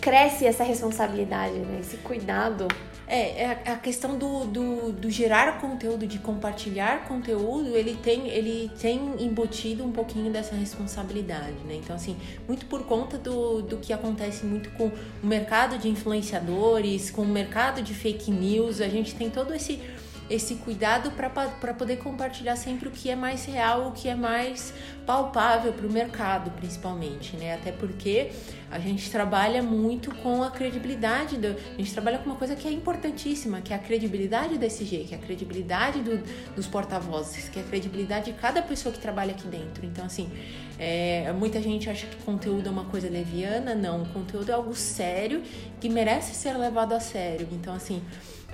cresce 0.00 0.46
essa 0.46 0.64
responsabilidade, 0.64 1.54
né? 1.54 1.78
Esse 1.80 1.96
cuidado. 1.98 2.68
É, 3.10 3.42
é 3.42 3.72
a 3.72 3.76
questão 3.76 4.18
do, 4.18 4.44
do, 4.44 4.92
do, 4.92 5.10
gerar 5.10 5.58
conteúdo, 5.62 6.06
de 6.06 6.18
compartilhar 6.18 7.08
conteúdo, 7.08 7.74
ele 7.74 7.96
tem, 7.96 8.28
ele 8.28 8.70
tem 8.78 9.00
embutido 9.18 9.82
um 9.82 9.90
pouquinho 9.90 10.30
dessa 10.30 10.54
responsabilidade, 10.54 11.56
né? 11.64 11.76
Então, 11.76 11.96
assim, 11.96 12.18
muito 12.46 12.66
por 12.66 12.84
conta 12.84 13.16
do, 13.16 13.62
do 13.62 13.78
que 13.78 13.94
acontece 13.94 14.44
muito 14.44 14.68
com 14.72 14.88
o 15.22 15.26
mercado 15.26 15.78
de 15.78 15.88
influenciadores, 15.88 17.10
com 17.10 17.22
o 17.22 17.26
mercado 17.26 17.80
de 17.80 17.94
fake 17.94 18.30
news, 18.30 18.78
a 18.82 18.88
gente 18.88 19.14
tem 19.14 19.30
todo 19.30 19.54
esse 19.54 19.80
esse 20.30 20.56
cuidado 20.56 21.10
para 21.12 21.74
poder 21.74 21.96
compartilhar 21.96 22.56
sempre 22.56 22.88
o 22.88 22.90
que 22.90 23.10
é 23.10 23.16
mais 23.16 23.44
real, 23.44 23.88
o 23.88 23.92
que 23.92 24.08
é 24.08 24.14
mais 24.14 24.74
palpável 25.06 25.72
para 25.72 25.86
o 25.86 25.90
mercado, 25.90 26.50
principalmente, 26.50 27.36
né? 27.36 27.54
Até 27.54 27.72
porque 27.72 28.30
a 28.70 28.78
gente 28.78 29.10
trabalha 29.10 29.62
muito 29.62 30.14
com 30.16 30.42
a 30.42 30.50
credibilidade, 30.50 31.38
do, 31.38 31.48
a 31.48 31.78
gente 31.78 31.92
trabalha 31.92 32.18
com 32.18 32.26
uma 32.26 32.36
coisa 32.36 32.54
que 32.54 32.68
é 32.68 32.70
importantíssima, 32.70 33.62
que 33.62 33.72
é 33.72 33.76
a 33.76 33.78
credibilidade 33.78 34.58
da 34.58 34.66
SG, 34.66 35.06
que 35.08 35.14
é 35.14 35.16
a 35.16 35.20
credibilidade 35.20 36.00
do, 36.00 36.22
dos 36.54 36.66
porta-vozes, 36.66 37.48
que 37.48 37.58
é 37.58 37.62
a 37.62 37.64
credibilidade 37.64 38.30
de 38.30 38.38
cada 38.38 38.60
pessoa 38.60 38.92
que 38.92 39.00
trabalha 39.00 39.30
aqui 39.30 39.48
dentro. 39.48 39.86
Então, 39.86 40.04
assim, 40.04 40.30
é, 40.78 41.32
muita 41.32 41.62
gente 41.62 41.88
acha 41.88 42.06
que 42.06 42.16
conteúdo 42.22 42.68
é 42.68 42.70
uma 42.70 42.84
coisa 42.84 43.08
leviana, 43.08 43.74
não, 43.74 44.02
o 44.02 44.08
conteúdo 44.10 44.50
é 44.50 44.54
algo 44.54 44.74
sério 44.74 45.42
que 45.80 45.88
merece 45.88 46.34
ser 46.34 46.52
levado 46.58 46.92
a 46.92 47.00
sério. 47.00 47.48
Então, 47.50 47.72
assim, 47.72 48.02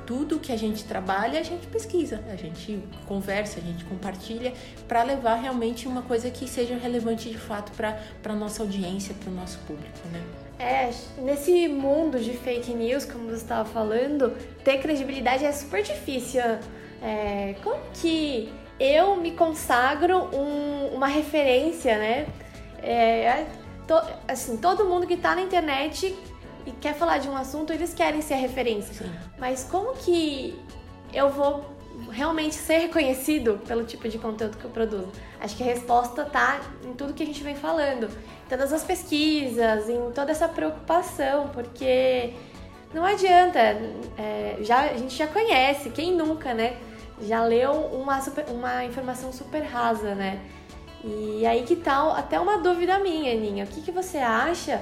tudo 0.06 0.38
que 0.38 0.52
a 0.52 0.56
gente 0.56 0.84
trabalha, 0.84 1.40
a 1.40 1.42
gente 1.42 1.66
pesquisa, 1.66 2.22
a 2.30 2.36
gente 2.36 2.82
conversa, 3.06 3.58
a 3.58 3.62
gente 3.62 3.84
compartilha 3.84 4.52
para 4.86 5.02
levar 5.02 5.36
realmente 5.36 5.88
uma 5.88 6.02
coisa 6.02 6.30
que 6.30 6.48
seja 6.48 6.76
relevante 6.76 7.28
de 7.30 7.38
fato 7.38 7.72
para 7.72 7.98
a 8.24 8.34
nossa 8.34 8.62
audiência, 8.62 9.14
para 9.14 9.30
o 9.30 9.34
nosso 9.34 9.58
público, 9.60 9.98
né? 10.12 10.22
É, 10.58 10.90
nesse 11.20 11.68
mundo 11.68 12.18
de 12.18 12.32
fake 12.32 12.72
news, 12.72 13.04
como 13.04 13.26
você 13.26 13.36
estava 13.36 13.68
falando, 13.68 14.30
ter 14.62 14.78
credibilidade 14.78 15.44
é 15.44 15.52
super 15.52 15.82
difícil. 15.82 16.42
É, 17.02 17.56
como 17.62 17.80
que 17.92 18.52
eu 18.78 19.16
me 19.16 19.32
consagro 19.32 20.28
um, 20.34 20.94
uma 20.94 21.06
referência, 21.06 21.98
né? 21.98 22.26
É, 22.82 23.46
to, 23.86 23.94
assim, 24.28 24.56
todo 24.56 24.84
mundo 24.84 25.06
que 25.06 25.14
está 25.14 25.34
na 25.34 25.42
internet 25.42 26.16
e 26.66 26.72
quer 26.72 26.94
falar 26.94 27.18
de 27.18 27.28
um 27.28 27.36
assunto, 27.36 27.72
eles 27.72 27.92
querem 27.92 28.20
ser 28.22 28.34
referência. 28.36 28.94
Sim. 28.94 29.12
Mas 29.38 29.64
como 29.64 29.94
que 29.94 30.58
eu 31.12 31.30
vou 31.30 31.64
realmente 32.10 32.54
ser 32.54 32.78
reconhecido 32.78 33.60
pelo 33.66 33.84
tipo 33.84 34.08
de 34.08 34.18
conteúdo 34.18 34.56
que 34.56 34.64
eu 34.64 34.70
produzo? 34.70 35.12
Acho 35.40 35.56
que 35.56 35.62
a 35.62 35.66
resposta 35.66 36.24
tá 36.24 36.60
em 36.84 36.92
tudo 36.92 37.12
que 37.12 37.22
a 37.22 37.26
gente 37.26 37.42
vem 37.42 37.54
falando, 37.54 38.06
em 38.06 38.48
todas 38.48 38.72
as 38.72 38.82
pesquisas, 38.82 39.88
em 39.88 40.10
toda 40.12 40.30
essa 40.30 40.48
preocupação, 40.48 41.48
porque 41.48 42.34
não 42.92 43.04
adianta, 43.04 43.58
é, 44.16 44.56
já, 44.60 44.82
a 44.82 44.96
gente 44.96 45.14
já 45.16 45.26
conhece, 45.26 45.90
quem 45.90 46.12
nunca, 46.12 46.54
né? 46.54 46.76
Já 47.20 47.44
leu 47.44 47.72
uma, 47.72 48.20
super, 48.20 48.46
uma 48.48 48.84
informação 48.84 49.32
super 49.32 49.62
rasa, 49.62 50.14
né? 50.14 50.40
E 51.04 51.44
aí 51.44 51.64
que 51.64 51.76
tal, 51.76 52.12
até 52.12 52.40
uma 52.40 52.58
dúvida 52.58 52.98
minha, 52.98 53.32
Aninha, 53.32 53.64
o 53.64 53.66
que, 53.66 53.82
que 53.82 53.90
você 53.92 54.18
acha 54.18 54.80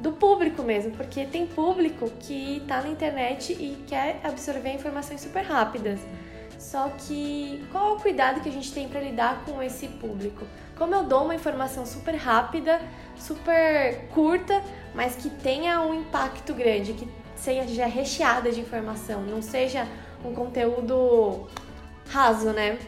do 0.00 0.12
público 0.12 0.62
mesmo, 0.62 0.90
porque 0.92 1.24
tem 1.24 1.46
público 1.46 2.10
que 2.20 2.62
tá 2.66 2.82
na 2.82 2.88
internet 2.88 3.52
e 3.52 3.82
quer 3.86 4.20
absorver 4.22 4.72
informações 4.72 5.20
super 5.20 5.42
rápidas. 5.42 6.00
Só 6.58 6.88
que 6.88 7.64
qual 7.70 7.90
é 7.90 7.92
o 7.92 7.96
cuidado 8.00 8.40
que 8.40 8.48
a 8.48 8.52
gente 8.52 8.72
tem 8.72 8.88
para 8.88 9.00
lidar 9.00 9.44
com 9.44 9.62
esse 9.62 9.86
público? 9.86 10.46
Como 10.76 10.94
eu 10.94 11.04
dou 11.04 11.24
uma 11.24 11.34
informação 11.34 11.84
super 11.86 12.14
rápida, 12.14 12.80
super 13.16 14.08
curta, 14.08 14.62
mas 14.94 15.14
que 15.14 15.30
tenha 15.30 15.80
um 15.82 15.94
impacto 15.94 16.54
grande, 16.54 16.94
que 16.94 17.08
seja 17.36 17.86
recheada 17.86 18.50
de 18.50 18.60
informação, 18.60 19.22
não 19.22 19.42
seja 19.42 19.86
um 20.24 20.34
conteúdo 20.34 21.46
raso, 22.08 22.50
né? 22.50 22.78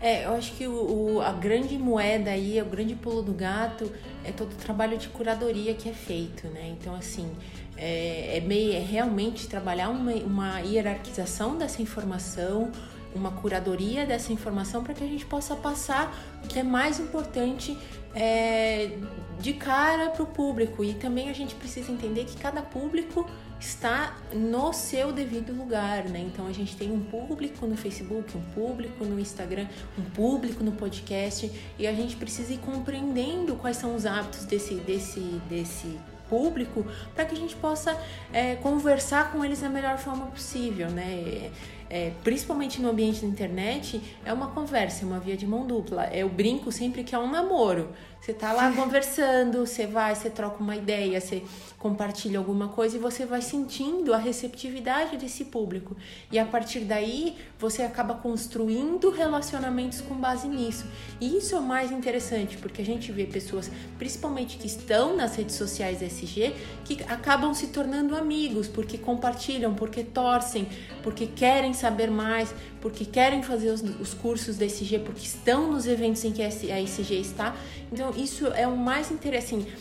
É, 0.00 0.26
eu 0.26 0.34
acho 0.34 0.52
que 0.52 0.66
o, 0.66 1.14
o, 1.14 1.20
a 1.22 1.32
grande 1.32 1.78
moeda 1.78 2.30
aí, 2.30 2.60
o 2.60 2.66
grande 2.66 2.94
pulo 2.94 3.22
do 3.22 3.32
gato 3.32 3.90
é 4.24 4.32
todo 4.32 4.52
o 4.52 4.56
trabalho 4.56 4.96
de 4.96 5.08
curadoria 5.08 5.74
que 5.74 5.88
é 5.88 5.92
feito, 5.92 6.48
né? 6.48 6.74
Então, 6.78 6.94
assim, 6.94 7.30
é, 7.76 8.38
é, 8.38 8.40
meio, 8.40 8.72
é 8.72 8.78
realmente 8.78 9.46
trabalhar 9.48 9.88
uma, 9.88 10.12
uma 10.12 10.60
hierarquização 10.60 11.56
dessa 11.56 11.82
informação, 11.82 12.70
uma 13.14 13.30
curadoria 13.30 14.04
dessa 14.04 14.32
informação 14.32 14.82
para 14.82 14.94
que 14.94 15.04
a 15.04 15.06
gente 15.06 15.24
possa 15.26 15.54
passar 15.54 16.12
o 16.44 16.48
que 16.48 16.58
é 16.58 16.62
mais 16.62 16.98
importante 16.98 17.76
é, 18.14 18.90
de 19.38 19.52
cara 19.52 20.10
para 20.10 20.22
o 20.22 20.26
público. 20.26 20.82
E 20.82 20.94
também 20.94 21.28
a 21.28 21.32
gente 21.32 21.54
precisa 21.54 21.92
entender 21.92 22.24
que 22.24 22.36
cada 22.36 22.62
público 22.62 23.28
está 23.64 24.16
no 24.32 24.72
seu 24.72 25.12
devido 25.12 25.52
lugar, 25.52 26.04
né? 26.04 26.20
Então 26.20 26.46
a 26.46 26.52
gente 26.52 26.76
tem 26.76 26.92
um 26.92 27.00
público 27.00 27.66
no 27.66 27.76
Facebook, 27.76 28.36
um 28.36 28.42
público 28.52 29.04
no 29.04 29.18
Instagram, 29.18 29.66
um 29.98 30.02
público 30.02 30.62
no 30.62 30.72
podcast 30.72 31.50
e 31.78 31.86
a 31.86 31.92
gente 31.92 32.16
precisa 32.16 32.52
ir 32.52 32.58
compreendendo 32.58 33.56
quais 33.56 33.76
são 33.76 33.94
os 33.94 34.04
hábitos 34.04 34.44
desse 34.44 34.74
desse 34.74 35.20
desse 35.48 35.98
público 36.28 36.86
para 37.14 37.24
que 37.24 37.34
a 37.34 37.38
gente 37.38 37.54
possa 37.56 37.98
é, 38.32 38.56
conversar 38.56 39.32
com 39.32 39.44
eles 39.44 39.60
da 39.60 39.68
melhor 39.68 39.98
forma 39.98 40.26
possível, 40.26 40.90
né? 40.90 41.50
É, 41.94 42.10
principalmente 42.24 42.82
no 42.82 42.90
ambiente 42.90 43.20
da 43.20 43.28
internet, 43.28 44.02
é 44.24 44.32
uma 44.32 44.48
conversa, 44.48 45.04
é 45.04 45.06
uma 45.06 45.20
via 45.20 45.36
de 45.36 45.46
mão 45.46 45.64
dupla. 45.64 46.10
Eu 46.12 46.28
brinco 46.28 46.72
sempre 46.72 47.04
que 47.04 47.14
é 47.14 47.18
um 47.20 47.30
namoro. 47.30 47.90
Você 48.20 48.32
tá 48.32 48.52
lá 48.52 48.72
conversando, 48.74 49.64
você 49.64 49.86
vai, 49.86 50.12
você 50.12 50.28
troca 50.28 50.60
uma 50.60 50.74
ideia, 50.74 51.20
você 51.20 51.44
compartilha 51.78 52.38
alguma 52.38 52.66
coisa 52.66 52.96
e 52.96 52.98
você 52.98 53.24
vai 53.24 53.40
sentindo 53.42 54.12
a 54.12 54.16
receptividade 54.16 55.16
desse 55.18 55.44
público. 55.44 55.96
E 56.32 56.38
a 56.38 56.44
partir 56.44 56.80
daí, 56.80 57.36
você 57.60 57.82
acaba 57.82 58.14
construindo 58.14 59.10
relacionamentos 59.10 60.00
com 60.00 60.16
base 60.16 60.48
nisso. 60.48 60.86
E 61.20 61.36
isso 61.36 61.54
é 61.54 61.58
o 61.58 61.62
mais 61.62 61.92
interessante, 61.92 62.56
porque 62.56 62.82
a 62.82 62.84
gente 62.84 63.12
vê 63.12 63.24
pessoas, 63.24 63.70
principalmente 63.98 64.56
que 64.56 64.66
estão 64.66 65.14
nas 65.14 65.36
redes 65.36 65.54
sociais 65.54 66.02
SG, 66.02 66.54
que 66.84 67.04
acabam 67.04 67.54
se 67.54 67.68
tornando 67.68 68.16
amigos, 68.16 68.66
porque 68.66 68.98
compartilham, 68.98 69.74
porque 69.74 70.02
torcem, 70.02 70.66
porque 71.04 71.26
querem 71.26 71.72
saber 71.72 71.83
mais, 72.10 72.54
porque 72.80 73.04
querem 73.04 73.42
fazer 73.42 73.70
os, 73.70 73.82
os 74.00 74.14
cursos 74.14 74.56
da 74.56 74.66
SG, 74.66 74.98
porque 75.00 75.24
estão 75.24 75.70
nos 75.70 75.86
eventos 75.86 76.24
em 76.24 76.32
que 76.32 76.42
a 76.42 76.48
SG 76.48 77.20
está. 77.20 77.54
Então, 77.92 78.12
isso 78.16 78.46
é 78.48 78.66
o 78.66 78.76
mais 78.76 79.10
interessante 79.10 79.72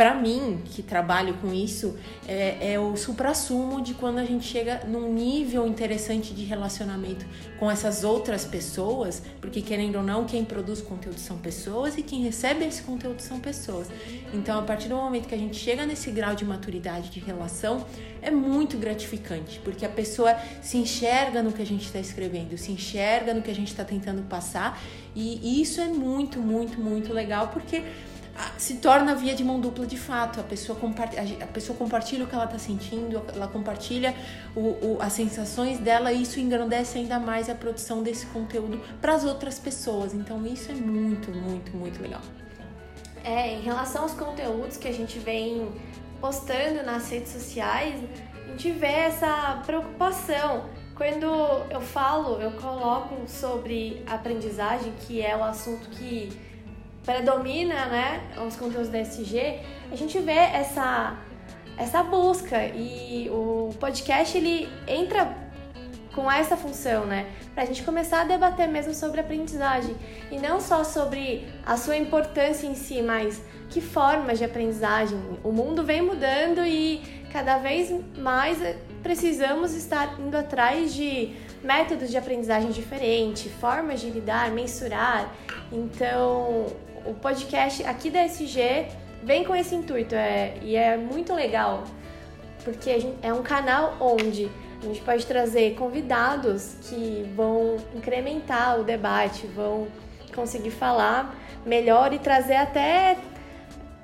para 0.00 0.14
mim, 0.14 0.62
que 0.64 0.82
trabalho 0.82 1.34
com 1.42 1.52
isso, 1.52 1.94
é, 2.26 2.72
é 2.72 2.80
o 2.80 2.96
supra-sumo 2.96 3.82
de 3.82 3.92
quando 3.92 4.16
a 4.16 4.24
gente 4.24 4.46
chega 4.46 4.80
num 4.88 5.12
nível 5.12 5.66
interessante 5.66 6.32
de 6.32 6.42
relacionamento 6.42 7.26
com 7.58 7.70
essas 7.70 8.02
outras 8.02 8.46
pessoas, 8.46 9.22
porque 9.42 9.60
querendo 9.60 9.96
ou 9.96 10.02
não, 10.02 10.24
quem 10.24 10.42
produz 10.42 10.80
conteúdo 10.80 11.20
são 11.20 11.36
pessoas 11.36 11.98
e 11.98 12.02
quem 12.02 12.22
recebe 12.22 12.64
esse 12.64 12.80
conteúdo 12.80 13.20
são 13.20 13.38
pessoas. 13.40 13.88
Então, 14.32 14.58
a 14.58 14.62
partir 14.62 14.88
do 14.88 14.96
momento 14.96 15.28
que 15.28 15.34
a 15.34 15.38
gente 15.38 15.58
chega 15.58 15.84
nesse 15.84 16.10
grau 16.10 16.34
de 16.34 16.46
maturidade 16.46 17.10
de 17.10 17.20
relação, 17.20 17.84
é 18.22 18.30
muito 18.30 18.78
gratificante, 18.78 19.60
porque 19.62 19.84
a 19.84 19.90
pessoa 19.90 20.34
se 20.62 20.78
enxerga 20.78 21.42
no 21.42 21.52
que 21.52 21.60
a 21.60 21.66
gente 21.66 21.84
está 21.84 21.98
escrevendo, 21.98 22.56
se 22.56 22.72
enxerga 22.72 23.34
no 23.34 23.42
que 23.42 23.50
a 23.50 23.54
gente 23.54 23.68
está 23.68 23.84
tentando 23.84 24.22
passar, 24.22 24.80
e 25.14 25.60
isso 25.60 25.78
é 25.78 25.88
muito, 25.88 26.38
muito, 26.38 26.80
muito 26.80 27.12
legal, 27.12 27.48
porque 27.48 27.82
se 28.56 28.76
torna 28.76 29.14
via 29.14 29.34
de 29.34 29.44
mão 29.44 29.60
dupla 29.60 29.86
de 29.86 29.96
fato. 29.96 30.40
A 30.40 30.42
pessoa, 30.42 30.78
a 31.42 31.46
pessoa 31.46 31.76
compartilha 31.76 32.24
o 32.24 32.26
que 32.26 32.34
ela 32.34 32.44
está 32.44 32.58
sentindo, 32.58 33.22
ela 33.34 33.48
compartilha 33.48 34.14
o, 34.54 34.60
o, 34.60 34.98
as 35.00 35.12
sensações 35.12 35.78
dela 35.78 36.12
e 36.12 36.22
isso 36.22 36.40
engrandece 36.40 36.98
ainda 36.98 37.18
mais 37.18 37.48
a 37.48 37.54
produção 37.54 38.02
desse 38.02 38.26
conteúdo 38.26 38.80
para 39.00 39.14
as 39.14 39.24
outras 39.24 39.58
pessoas. 39.58 40.14
Então 40.14 40.44
isso 40.46 40.70
é 40.70 40.74
muito, 40.74 41.30
muito, 41.30 41.76
muito 41.76 42.02
legal. 42.02 42.20
É, 43.22 43.54
em 43.54 43.60
relação 43.60 44.02
aos 44.02 44.12
conteúdos 44.12 44.76
que 44.76 44.88
a 44.88 44.92
gente 44.92 45.18
vem 45.18 45.70
postando 46.20 46.82
nas 46.82 47.10
redes 47.10 47.32
sociais, 47.32 48.00
a 48.46 48.50
gente 48.50 48.70
vê 48.72 48.86
essa 48.86 49.62
preocupação. 49.66 50.64
Quando 50.94 51.24
eu 51.70 51.80
falo, 51.80 52.40
eu 52.42 52.52
coloco 52.52 53.26
sobre 53.26 54.02
aprendizagem, 54.06 54.92
que 55.00 55.22
é 55.22 55.34
o 55.34 55.42
assunto 55.42 55.88
que 55.88 56.30
predomina, 57.04 57.86
né, 57.86 58.20
os 58.46 58.56
conteúdos 58.56 58.88
da 58.88 58.98
SG, 59.00 59.60
a 59.90 59.96
gente 59.96 60.18
vê 60.18 60.32
essa 60.32 61.16
essa 61.76 62.02
busca 62.02 62.66
e 62.66 63.30
o 63.30 63.70
podcast 63.80 64.36
ele 64.36 64.68
entra 64.86 65.34
com 66.14 66.30
essa 66.30 66.54
função, 66.54 67.06
né, 67.06 67.26
para 67.54 67.62
a 67.62 67.66
gente 67.66 67.82
começar 67.82 68.20
a 68.20 68.24
debater 68.24 68.68
mesmo 68.68 68.92
sobre 68.92 69.20
aprendizagem 69.20 69.96
e 70.30 70.38
não 70.38 70.60
só 70.60 70.84
sobre 70.84 71.48
a 71.64 71.78
sua 71.78 71.96
importância 71.96 72.66
em 72.66 72.74
si, 72.74 73.00
mas 73.00 73.42
que 73.70 73.80
formas 73.80 74.38
de 74.38 74.44
aprendizagem. 74.44 75.18
O 75.42 75.52
mundo 75.52 75.82
vem 75.82 76.02
mudando 76.02 76.66
e 76.66 77.00
cada 77.32 77.58
vez 77.58 77.90
mais 78.18 78.58
precisamos 79.02 79.72
estar 79.72 80.20
indo 80.20 80.36
atrás 80.36 80.92
de 80.92 81.34
métodos 81.62 82.10
de 82.10 82.18
aprendizagem 82.18 82.70
diferentes, 82.70 83.50
formas 83.54 84.00
de 84.00 84.10
lidar, 84.10 84.50
mensurar. 84.50 85.32
Então, 85.72 86.66
o 87.04 87.14
podcast 87.14 87.82
aqui 87.84 88.10
da 88.10 88.24
SG 88.24 88.86
vem 89.22 89.44
com 89.44 89.54
esse 89.54 89.74
intuito 89.74 90.14
é, 90.14 90.54
e 90.62 90.76
é 90.76 90.96
muito 90.96 91.34
legal, 91.34 91.84
porque 92.64 92.98
gente, 92.98 93.18
é 93.22 93.32
um 93.32 93.42
canal 93.42 93.96
onde 94.00 94.50
a 94.82 94.86
gente 94.86 95.00
pode 95.02 95.26
trazer 95.26 95.74
convidados 95.74 96.76
que 96.82 97.30
vão 97.36 97.76
incrementar 97.94 98.80
o 98.80 98.84
debate, 98.84 99.46
vão 99.46 99.88
conseguir 100.34 100.70
falar 100.70 101.36
melhor 101.66 102.12
e 102.12 102.18
trazer 102.18 102.56
até 102.56 103.18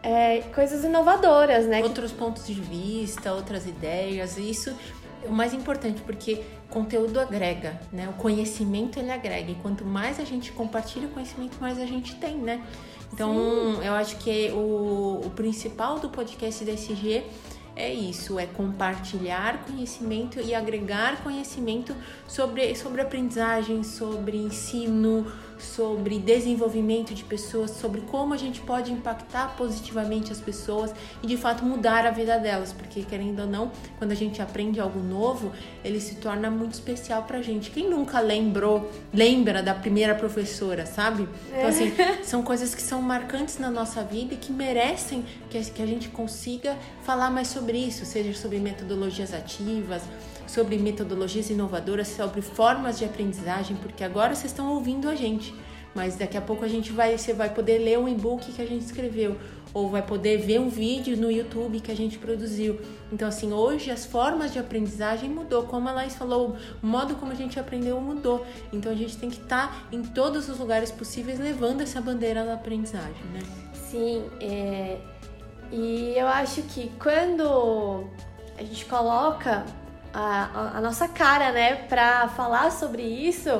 é, 0.02 0.42
coisas 0.54 0.84
inovadoras, 0.84 1.66
né? 1.66 1.82
Outros 1.82 2.12
pontos 2.12 2.46
de 2.46 2.54
vista, 2.54 3.32
outras 3.32 3.66
ideias. 3.66 4.36
Isso 4.36 4.76
o 5.24 5.32
mais 5.32 5.52
importante, 5.52 6.00
porque 6.02 6.42
conteúdo 6.70 7.20
agrega, 7.20 7.80
né? 7.92 8.08
O 8.08 8.14
conhecimento 8.14 8.98
ele 8.98 9.10
agrega. 9.10 9.50
E 9.50 9.54
quanto 9.56 9.84
mais 9.84 10.18
a 10.20 10.24
gente 10.24 10.52
compartilha 10.52 11.06
o 11.06 11.10
conhecimento, 11.10 11.56
mais 11.60 11.78
a 11.78 11.86
gente 11.86 12.16
tem, 12.16 12.36
né? 12.36 12.64
Então, 13.12 13.76
Sim. 13.76 13.84
eu 13.84 13.92
acho 13.94 14.16
que 14.16 14.50
o, 14.50 15.22
o 15.24 15.30
principal 15.34 15.98
do 15.98 16.08
podcast 16.08 16.64
da 16.64 16.72
SG 16.72 17.24
é 17.76 17.92
isso, 17.92 18.38
é 18.38 18.46
compartilhar 18.46 19.64
conhecimento 19.66 20.40
e 20.40 20.54
agregar 20.54 21.22
conhecimento 21.22 21.94
sobre, 22.26 22.74
sobre 22.74 23.02
aprendizagem, 23.02 23.82
sobre 23.82 24.38
ensino, 24.38 25.30
sobre 25.58 26.18
desenvolvimento 26.18 27.14
de 27.14 27.24
pessoas, 27.24 27.70
sobre 27.72 28.00
como 28.02 28.34
a 28.34 28.36
gente 28.36 28.60
pode 28.60 28.92
impactar 28.92 29.56
positivamente 29.56 30.32
as 30.32 30.40
pessoas 30.40 30.92
e 31.22 31.26
de 31.26 31.36
fato 31.36 31.64
mudar 31.64 32.06
a 32.06 32.10
vida 32.10 32.38
delas, 32.38 32.72
porque 32.72 33.02
querendo 33.02 33.40
ou 33.40 33.46
não, 33.46 33.70
quando 33.98 34.12
a 34.12 34.14
gente 34.14 34.40
aprende 34.42 34.80
algo 34.80 35.00
novo, 35.00 35.52
ele 35.84 36.00
se 36.00 36.16
torna 36.16 36.50
muito 36.50 36.72
especial 36.72 37.22
pra 37.24 37.42
gente. 37.42 37.70
Quem 37.70 37.88
nunca 37.88 38.20
lembrou, 38.20 38.90
lembra 39.12 39.62
da 39.62 39.74
primeira 39.74 40.14
professora, 40.14 40.86
sabe? 40.86 41.28
Então 41.48 41.68
assim, 41.68 41.92
são 42.22 42.42
coisas 42.42 42.74
que 42.74 42.82
são 42.82 43.00
marcantes 43.02 43.58
na 43.58 43.70
nossa 43.70 44.02
vida 44.02 44.34
e 44.34 44.36
que 44.36 44.52
merecem 44.52 45.24
que 45.50 45.82
a 45.82 45.86
gente 45.86 46.08
consiga 46.08 46.76
falar 47.02 47.30
mais 47.30 47.48
sobre 47.48 47.78
isso, 47.78 48.04
seja 48.04 48.32
sobre 48.34 48.58
metodologias 48.58 49.32
ativas, 49.32 50.02
sobre 50.46 50.78
metodologias 50.78 51.50
inovadoras, 51.50 52.08
sobre 52.08 52.40
formas 52.40 52.98
de 52.98 53.04
aprendizagem, 53.04 53.76
porque 53.76 54.04
agora 54.04 54.34
vocês 54.34 54.52
estão 54.52 54.72
ouvindo 54.72 55.08
a 55.08 55.14
gente, 55.14 55.54
mas 55.94 56.16
daqui 56.16 56.36
a 56.36 56.40
pouco 56.40 56.64
a 56.64 56.68
gente 56.68 56.92
vai, 56.92 57.16
você 57.16 57.32
vai 57.32 57.52
poder 57.52 57.78
ler 57.78 57.98
um 57.98 58.08
e-book 58.08 58.52
que 58.52 58.60
a 58.60 58.66
gente 58.66 58.84
escreveu 58.84 59.36
ou 59.76 59.90
vai 59.90 60.00
poder 60.00 60.38
ver 60.38 60.58
um 60.58 60.70
vídeo 60.70 61.16
no 61.18 61.30
YouTube 61.30 61.80
que 61.80 61.92
a 61.92 61.94
gente 61.94 62.16
produziu. 62.18 62.80
Então 63.12 63.28
assim, 63.28 63.52
hoje 63.52 63.90
as 63.90 64.06
formas 64.06 64.52
de 64.52 64.58
aprendizagem 64.58 65.28
mudou, 65.28 65.64
como 65.64 65.88
a 65.88 65.92
Laís 65.92 66.14
falou, 66.14 66.56
o 66.82 66.86
modo 66.86 67.14
como 67.16 67.32
a 67.32 67.34
gente 67.34 67.60
aprendeu 67.60 68.00
mudou. 68.00 68.46
Então 68.72 68.90
a 68.90 68.94
gente 68.94 69.18
tem 69.18 69.28
que 69.28 69.40
estar 69.40 69.68
tá 69.68 69.82
em 69.92 70.02
todos 70.02 70.48
os 70.48 70.58
lugares 70.58 70.90
possíveis 70.90 71.38
levando 71.38 71.82
essa 71.82 72.00
bandeira 72.00 72.42
da 72.42 72.54
aprendizagem, 72.54 73.22
né? 73.32 73.40
Sim, 73.90 74.24
é... 74.40 74.98
e 75.70 76.14
eu 76.16 76.26
acho 76.26 76.62
que 76.62 76.90
quando 76.98 78.04
a 78.58 78.62
gente 78.62 78.86
coloca 78.86 79.64
a, 80.18 80.78
a 80.78 80.80
nossa 80.80 81.06
cara, 81.06 81.52
né, 81.52 81.76
para 81.88 82.28
falar 82.28 82.70
sobre 82.70 83.02
isso, 83.02 83.50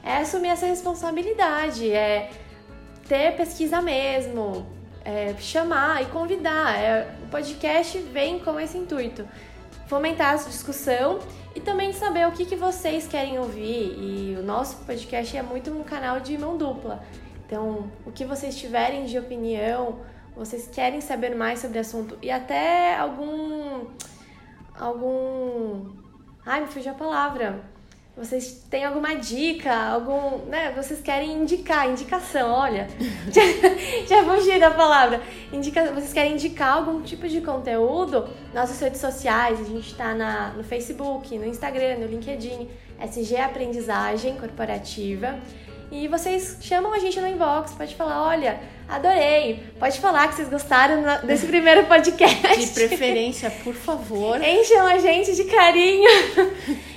é 0.00 0.18
assumir 0.18 0.48
essa 0.48 0.64
responsabilidade, 0.64 1.90
é 1.90 2.30
ter 3.08 3.36
pesquisa 3.36 3.82
mesmo, 3.82 4.64
é 5.04 5.34
chamar 5.38 6.02
e 6.02 6.06
convidar. 6.06 6.78
É, 6.78 7.16
o 7.24 7.26
podcast 7.26 7.98
vem 7.98 8.38
com 8.38 8.60
esse 8.60 8.78
intuito, 8.78 9.28
fomentar 9.88 10.34
essa 10.34 10.48
discussão 10.48 11.18
e 11.52 11.60
também 11.60 11.92
saber 11.92 12.28
o 12.28 12.32
que, 12.32 12.44
que 12.44 12.54
vocês 12.54 13.08
querem 13.08 13.38
ouvir. 13.40 13.96
E 13.98 14.36
o 14.38 14.42
nosso 14.42 14.76
podcast 14.84 15.36
é 15.36 15.42
muito 15.42 15.72
um 15.72 15.82
canal 15.82 16.20
de 16.20 16.38
mão 16.38 16.56
dupla. 16.56 17.02
Então, 17.44 17.90
o 18.06 18.12
que 18.12 18.24
vocês 18.24 18.56
tiverem 18.56 19.04
de 19.04 19.18
opinião, 19.18 19.98
vocês 20.36 20.68
querem 20.68 21.00
saber 21.00 21.34
mais 21.34 21.58
sobre 21.58 21.78
o 21.78 21.80
assunto 21.80 22.16
e 22.22 22.30
até 22.30 22.96
algum 22.96 23.86
algum 24.78 26.03
Ai, 26.46 26.60
me 26.60 26.66
fugiu 26.66 26.92
a 26.92 26.94
palavra. 26.94 27.60
Vocês 28.16 28.64
têm 28.70 28.84
alguma 28.84 29.16
dica, 29.16 29.74
algum, 29.74 30.44
né? 30.46 30.72
Vocês 30.76 31.00
querem 31.00 31.32
indicar, 31.32 31.90
indicação, 31.90 32.48
olha. 32.52 32.86
já, 33.32 33.42
já 34.06 34.24
fugi 34.24 34.58
da 34.60 34.70
palavra. 34.70 35.20
Indica, 35.52 35.90
vocês 35.90 36.12
querem 36.12 36.34
indicar 36.34 36.76
algum 36.76 37.02
tipo 37.02 37.26
de 37.26 37.40
conteúdo? 37.40 38.28
Nossas 38.52 38.78
redes 38.78 39.00
sociais, 39.00 39.58
a 39.58 39.64
gente 39.64 39.88
está 39.88 40.14
no 40.54 40.62
Facebook, 40.62 41.36
no 41.36 41.46
Instagram, 41.46 41.96
no 41.98 42.06
LinkedIn, 42.06 42.68
SG 43.00 43.36
Aprendizagem 43.36 44.36
Corporativa. 44.36 45.40
E 45.90 46.08
vocês 46.08 46.58
chamam 46.60 46.92
a 46.92 46.98
gente 46.98 47.20
no 47.20 47.26
inbox, 47.28 47.72
pode 47.72 47.94
falar, 47.94 48.22
olha, 48.22 48.60
adorei. 48.88 49.62
Pode 49.78 50.00
falar 50.00 50.28
que 50.28 50.34
vocês 50.34 50.48
gostaram 50.48 51.02
desse 51.24 51.46
primeiro 51.46 51.84
podcast. 51.88 52.58
De 52.58 52.66
preferência, 52.68 53.50
por 53.62 53.74
favor. 53.74 54.42
Encham 54.42 54.86
a 54.86 54.98
gente 54.98 55.34
de 55.34 55.44
carinho. 55.44 56.10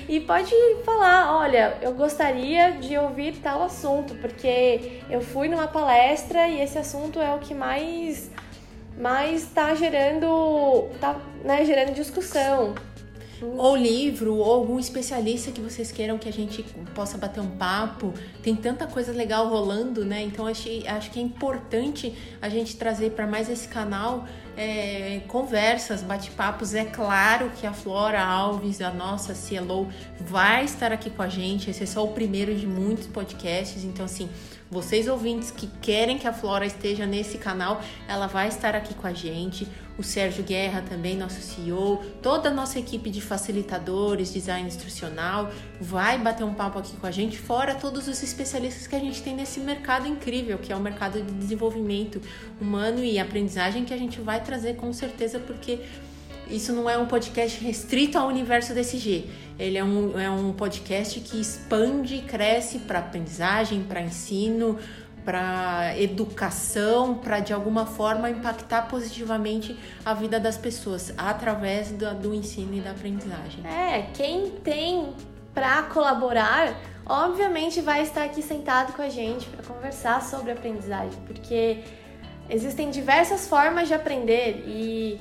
E 0.08 0.20
pode 0.20 0.54
falar, 0.86 1.36
olha, 1.36 1.76
eu 1.82 1.92
gostaria 1.92 2.72
de 2.72 2.96
ouvir 2.96 3.36
tal 3.42 3.62
assunto, 3.62 4.14
porque 4.14 5.00
eu 5.10 5.20
fui 5.20 5.48
numa 5.48 5.68
palestra 5.68 6.48
e 6.48 6.62
esse 6.62 6.78
assunto 6.78 7.20
é 7.20 7.34
o 7.34 7.38
que 7.38 7.54
mais 7.54 8.30
mais 8.98 9.42
está 9.44 9.74
gerando, 9.76 10.88
tá, 11.00 11.16
né, 11.44 11.64
gerando 11.64 11.94
discussão 11.94 12.74
ou 13.40 13.76
livro, 13.76 14.36
ou 14.36 14.52
algum 14.52 14.78
especialista 14.78 15.50
que 15.50 15.60
vocês 15.60 15.92
queiram 15.92 16.18
que 16.18 16.28
a 16.28 16.32
gente 16.32 16.64
possa 16.94 17.16
bater 17.16 17.40
um 17.40 17.50
papo. 17.50 18.12
Tem 18.42 18.54
tanta 18.54 18.86
coisa 18.86 19.12
legal 19.12 19.48
rolando, 19.48 20.04
né? 20.04 20.22
Então 20.22 20.46
achei, 20.46 20.86
acho 20.86 21.10
que 21.10 21.18
é 21.18 21.22
importante 21.22 22.14
a 22.40 22.48
gente 22.48 22.76
trazer 22.76 23.12
para 23.12 23.26
mais 23.26 23.48
esse 23.48 23.68
canal 23.68 24.26
é, 24.56 25.20
conversas, 25.28 26.02
bate-papos. 26.02 26.74
É 26.74 26.84
claro 26.84 27.50
que 27.60 27.66
a 27.66 27.72
Flora 27.72 28.20
Alves, 28.20 28.80
a 28.80 28.90
nossa 28.90 29.32
CLO, 29.34 29.88
vai 30.20 30.64
estar 30.64 30.92
aqui 30.92 31.10
com 31.10 31.22
a 31.22 31.28
gente. 31.28 31.70
Esse 31.70 31.84
é 31.84 31.86
só 31.86 32.04
o 32.04 32.08
primeiro 32.08 32.54
de 32.54 32.66
muitos 32.66 33.06
podcasts. 33.06 33.84
Então, 33.84 34.04
assim, 34.04 34.28
vocês 34.70 35.06
ouvintes 35.06 35.50
que 35.50 35.66
querem 35.80 36.18
que 36.18 36.26
a 36.26 36.32
Flora 36.32 36.66
esteja 36.66 37.06
nesse 37.06 37.38
canal, 37.38 37.80
ela 38.08 38.26
vai 38.26 38.48
estar 38.48 38.74
aqui 38.74 38.94
com 38.94 39.06
a 39.06 39.12
gente 39.12 39.66
o 39.98 40.02
Sérgio 40.02 40.44
Guerra 40.44 40.82
também, 40.88 41.16
nosso 41.16 41.42
CEO, 41.42 42.00
toda 42.22 42.48
a 42.48 42.52
nossa 42.52 42.78
equipe 42.78 43.10
de 43.10 43.20
facilitadores, 43.20 44.32
design 44.32 44.68
instrucional, 44.68 45.50
vai 45.80 46.16
bater 46.16 46.44
um 46.44 46.54
papo 46.54 46.78
aqui 46.78 46.96
com 46.96 47.06
a 47.06 47.10
gente, 47.10 47.36
fora 47.36 47.74
todos 47.74 48.06
os 48.06 48.22
especialistas 48.22 48.86
que 48.86 48.94
a 48.94 49.00
gente 49.00 49.20
tem 49.20 49.34
nesse 49.34 49.58
mercado 49.58 50.06
incrível, 50.06 50.56
que 50.56 50.72
é 50.72 50.76
o 50.76 50.80
mercado 50.80 51.20
de 51.20 51.32
desenvolvimento 51.32 52.22
humano 52.60 53.02
e 53.02 53.18
aprendizagem, 53.18 53.84
que 53.84 53.92
a 53.92 53.98
gente 53.98 54.20
vai 54.20 54.40
trazer 54.42 54.76
com 54.76 54.92
certeza, 54.92 55.40
porque 55.40 55.80
isso 56.48 56.72
não 56.72 56.88
é 56.88 56.96
um 56.96 57.06
podcast 57.06 57.62
restrito 57.62 58.16
ao 58.16 58.28
universo 58.28 58.72
DSG. 58.72 59.26
Ele 59.58 59.76
é 59.76 59.84
um, 59.84 60.18
é 60.18 60.30
um 60.30 60.52
podcast 60.52 61.20
que 61.20 61.38
expande 61.38 62.16
e 62.16 62.22
cresce 62.22 62.78
para 62.78 63.00
aprendizagem, 63.00 63.82
para 63.82 64.00
ensino, 64.00 64.78
para 65.28 65.92
educação, 65.98 67.14
para 67.14 67.38
de 67.38 67.52
alguma 67.52 67.84
forma 67.84 68.30
impactar 68.30 68.88
positivamente 68.88 69.78
a 70.02 70.14
vida 70.14 70.40
das 70.40 70.56
pessoas 70.56 71.12
através 71.18 71.90
do, 71.90 72.14
do 72.14 72.34
ensino 72.34 72.74
e 72.74 72.80
da 72.80 72.92
aprendizagem. 72.92 73.62
É, 73.66 74.06
quem 74.14 74.52
tem 74.64 75.12
para 75.52 75.82
colaborar, 75.82 76.74
obviamente 77.04 77.82
vai 77.82 78.00
estar 78.00 78.24
aqui 78.24 78.40
sentado 78.40 78.94
com 78.94 79.02
a 79.02 79.10
gente 79.10 79.46
para 79.50 79.62
conversar 79.62 80.22
sobre 80.22 80.52
aprendizagem, 80.52 81.20
porque 81.26 81.84
existem 82.48 82.88
diversas 82.88 83.46
formas 83.46 83.86
de 83.86 83.92
aprender 83.92 84.64
e 84.66 85.20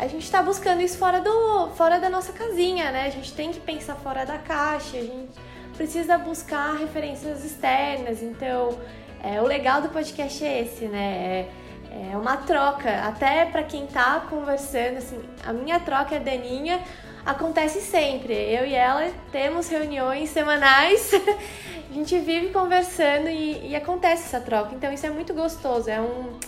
a 0.00 0.08
gente 0.08 0.24
está 0.24 0.42
buscando 0.42 0.80
isso 0.80 0.98
fora 0.98 1.20
do 1.20 1.70
fora 1.76 2.00
da 2.00 2.10
nossa 2.10 2.32
casinha, 2.32 2.90
né? 2.90 3.06
A 3.06 3.10
gente 3.10 3.32
tem 3.32 3.52
que 3.52 3.60
pensar 3.60 3.94
fora 3.94 4.26
da 4.26 4.36
caixa, 4.36 4.96
a 4.96 5.02
gente 5.02 5.30
precisa 5.76 6.18
buscar 6.18 6.74
referências 6.74 7.44
externas, 7.44 8.20
então 8.20 8.76
é, 9.24 9.40
o 9.40 9.46
legal 9.46 9.80
do 9.80 9.88
podcast 9.88 10.44
é 10.44 10.60
esse, 10.60 10.84
né? 10.84 11.48
É, 11.90 12.10
é 12.12 12.16
uma 12.16 12.36
troca, 12.36 12.90
até 13.04 13.46
para 13.46 13.62
quem 13.62 13.86
tá 13.86 14.26
conversando, 14.28 14.98
assim, 14.98 15.18
a 15.46 15.52
minha 15.52 15.80
troca 15.80 16.16
é 16.16 16.20
daninha, 16.20 16.78
acontece 17.24 17.80
sempre. 17.80 18.34
Eu 18.34 18.66
e 18.66 18.74
ela 18.74 19.10
temos 19.32 19.68
reuniões 19.68 20.28
semanais, 20.28 21.10
a 21.90 21.94
gente 21.94 22.18
vive 22.18 22.48
conversando 22.48 23.30
e, 23.30 23.70
e, 23.70 23.74
acontece 23.74 24.24
essa 24.24 24.40
troca. 24.40 24.74
Então 24.74 24.92
isso 24.92 25.06
é 25.06 25.10
muito 25.10 25.32
gostoso, 25.32 25.88
é 25.88 26.00
um. 26.00 26.38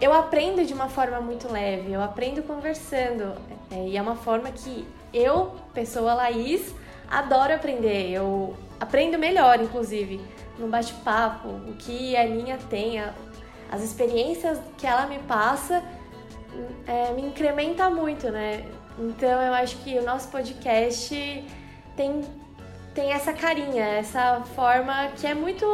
Eu 0.00 0.12
aprendo 0.12 0.64
de 0.64 0.74
uma 0.74 0.88
forma 0.88 1.20
muito 1.20 1.46
leve, 1.52 1.92
eu 1.92 2.02
aprendo 2.02 2.42
conversando. 2.42 3.32
É, 3.70 3.86
e 3.86 3.96
é 3.96 4.02
uma 4.02 4.16
forma 4.16 4.50
que 4.50 4.84
eu, 5.14 5.54
pessoa 5.72 6.14
Laís, 6.14 6.74
adoro 7.08 7.54
aprender. 7.54 8.10
Eu 8.10 8.56
aprendo 8.80 9.16
melhor, 9.16 9.60
inclusive 9.60 10.20
no 10.58 10.68
bate-papo, 10.68 11.48
o 11.48 11.74
que 11.78 12.16
a 12.16 12.22
Aninha 12.22 12.58
tem, 12.68 13.00
as 13.70 13.82
experiências 13.82 14.58
que 14.76 14.86
ela 14.86 15.06
me 15.06 15.18
passa, 15.20 15.82
é, 16.86 17.12
me 17.12 17.22
incrementa 17.22 17.88
muito, 17.88 18.30
né? 18.30 18.64
Então 18.98 19.42
eu 19.42 19.54
acho 19.54 19.76
que 19.78 19.98
o 19.98 20.04
nosso 20.04 20.28
podcast 20.28 21.14
tem, 21.96 22.20
tem 22.94 23.12
essa 23.12 23.32
carinha, 23.32 23.84
essa 23.84 24.42
forma 24.54 25.08
que 25.16 25.26
é 25.26 25.34
muito 25.34 25.66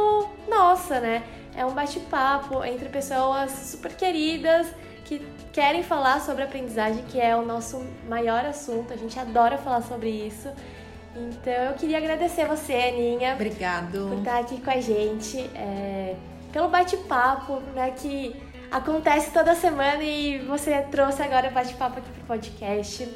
nossa, 0.47 0.99
né? 0.99 1.23
É 1.55 1.65
um 1.65 1.71
bate-papo 1.71 2.63
entre 2.63 2.87
pessoas 2.87 3.51
super 3.51 3.93
queridas 3.95 4.67
que 5.03 5.19
querem 5.51 5.83
falar 5.83 6.21
sobre 6.21 6.43
aprendizagem, 6.43 7.03
que 7.05 7.19
é 7.19 7.35
o 7.35 7.43
nosso 7.43 7.83
maior 8.07 8.45
assunto. 8.45 8.93
A 8.93 8.95
gente 8.95 9.19
adora 9.19 9.57
falar 9.57 9.81
sobre 9.81 10.09
isso. 10.09 10.49
Então 11.15 11.53
eu 11.53 11.73
queria 11.73 11.97
agradecer 11.97 12.45
você, 12.45 12.73
Aninha. 12.73 13.33
Obrigado. 13.33 14.09
Por 14.09 14.19
estar 14.19 14.39
aqui 14.39 14.61
com 14.61 14.71
a 14.71 14.79
gente. 14.79 15.39
É, 15.55 16.15
pelo 16.51 16.69
bate-papo, 16.69 17.59
né? 17.73 17.91
Que 17.91 18.35
acontece 18.71 19.31
toda 19.31 19.55
semana 19.55 20.03
e 20.03 20.39
você 20.39 20.81
trouxe 20.91 21.21
agora 21.21 21.49
o 21.49 21.51
bate-papo 21.51 21.99
aqui 21.99 22.09
pro 22.11 22.23
podcast. 22.23 23.07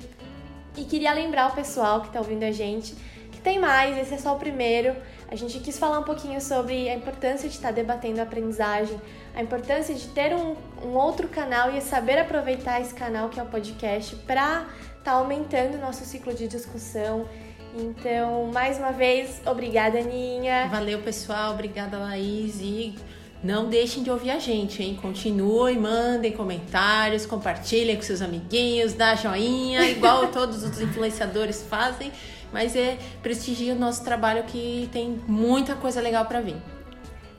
E 0.75 0.83
queria 0.85 1.13
lembrar 1.13 1.51
o 1.51 1.55
pessoal 1.55 2.01
que 2.01 2.07
está 2.07 2.19
ouvindo 2.19 2.43
a 2.43 2.51
gente 2.51 2.95
que 3.33 3.41
tem 3.41 3.59
mais, 3.59 3.97
esse 3.97 4.13
é 4.13 4.17
só 4.17 4.35
o 4.35 4.39
primeiro. 4.39 4.95
A 5.29 5.35
gente 5.35 5.59
quis 5.59 5.77
falar 5.77 5.99
um 5.99 6.03
pouquinho 6.03 6.39
sobre 6.39 6.87
a 6.89 6.95
importância 6.95 7.49
de 7.49 7.55
estar 7.55 7.69
tá 7.69 7.73
debatendo 7.73 8.19
a 8.19 8.23
aprendizagem, 8.23 8.99
a 9.35 9.41
importância 9.41 9.93
de 9.93 10.07
ter 10.09 10.33
um, 10.35 10.55
um 10.83 10.95
outro 10.95 11.27
canal 11.27 11.75
e 11.75 11.81
saber 11.81 12.19
aproveitar 12.19 12.79
esse 12.79 12.93
canal 12.93 13.29
que 13.29 13.39
é 13.39 13.43
o 13.43 13.47
podcast 13.47 14.15
para 14.17 14.67
estar 14.99 15.03
tá 15.03 15.11
aumentando 15.13 15.75
o 15.75 15.79
nosso 15.79 16.05
ciclo 16.05 16.33
de 16.33 16.47
discussão. 16.47 17.27
Então, 17.75 18.51
mais 18.53 18.77
uma 18.77 18.91
vez, 18.91 19.41
obrigada, 19.45 19.99
Aninha. 19.99 20.67
Valeu, 20.69 20.99
pessoal. 20.99 21.53
Obrigada, 21.53 21.97
Laís. 21.97 22.59
E 22.61 22.95
não 23.43 23.67
deixem 23.67 24.03
de 24.03 24.11
ouvir 24.11 24.31
a 24.31 24.39
gente, 24.39 24.81
hein? 24.83 24.97
Continuem, 25.01 25.77
mandem 25.77 26.31
comentários, 26.31 27.25
compartilhem 27.25 27.95
com 27.95 28.01
seus 28.01 28.21
amiguinhos, 28.21 28.93
dá 28.93 29.15
joinha, 29.15 29.83
igual 29.91 30.27
todos 30.27 30.63
os 30.63 30.79
influenciadores 30.79 31.63
fazem. 31.63 32.11
Mas 32.51 32.75
é 32.75 32.97
prestigia 33.23 33.73
o 33.73 33.77
nosso 33.77 34.03
trabalho 34.03 34.43
que 34.43 34.87
tem 34.93 35.19
muita 35.27 35.75
coisa 35.75 35.99
legal 35.99 36.25
para 36.25 36.39
vir. 36.39 36.57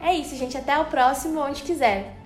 É 0.00 0.12
isso, 0.12 0.36
gente. 0.36 0.56
Até 0.56 0.76
o 0.78 0.86
próximo, 0.86 1.40
onde 1.40 1.62
quiser. 1.62 2.23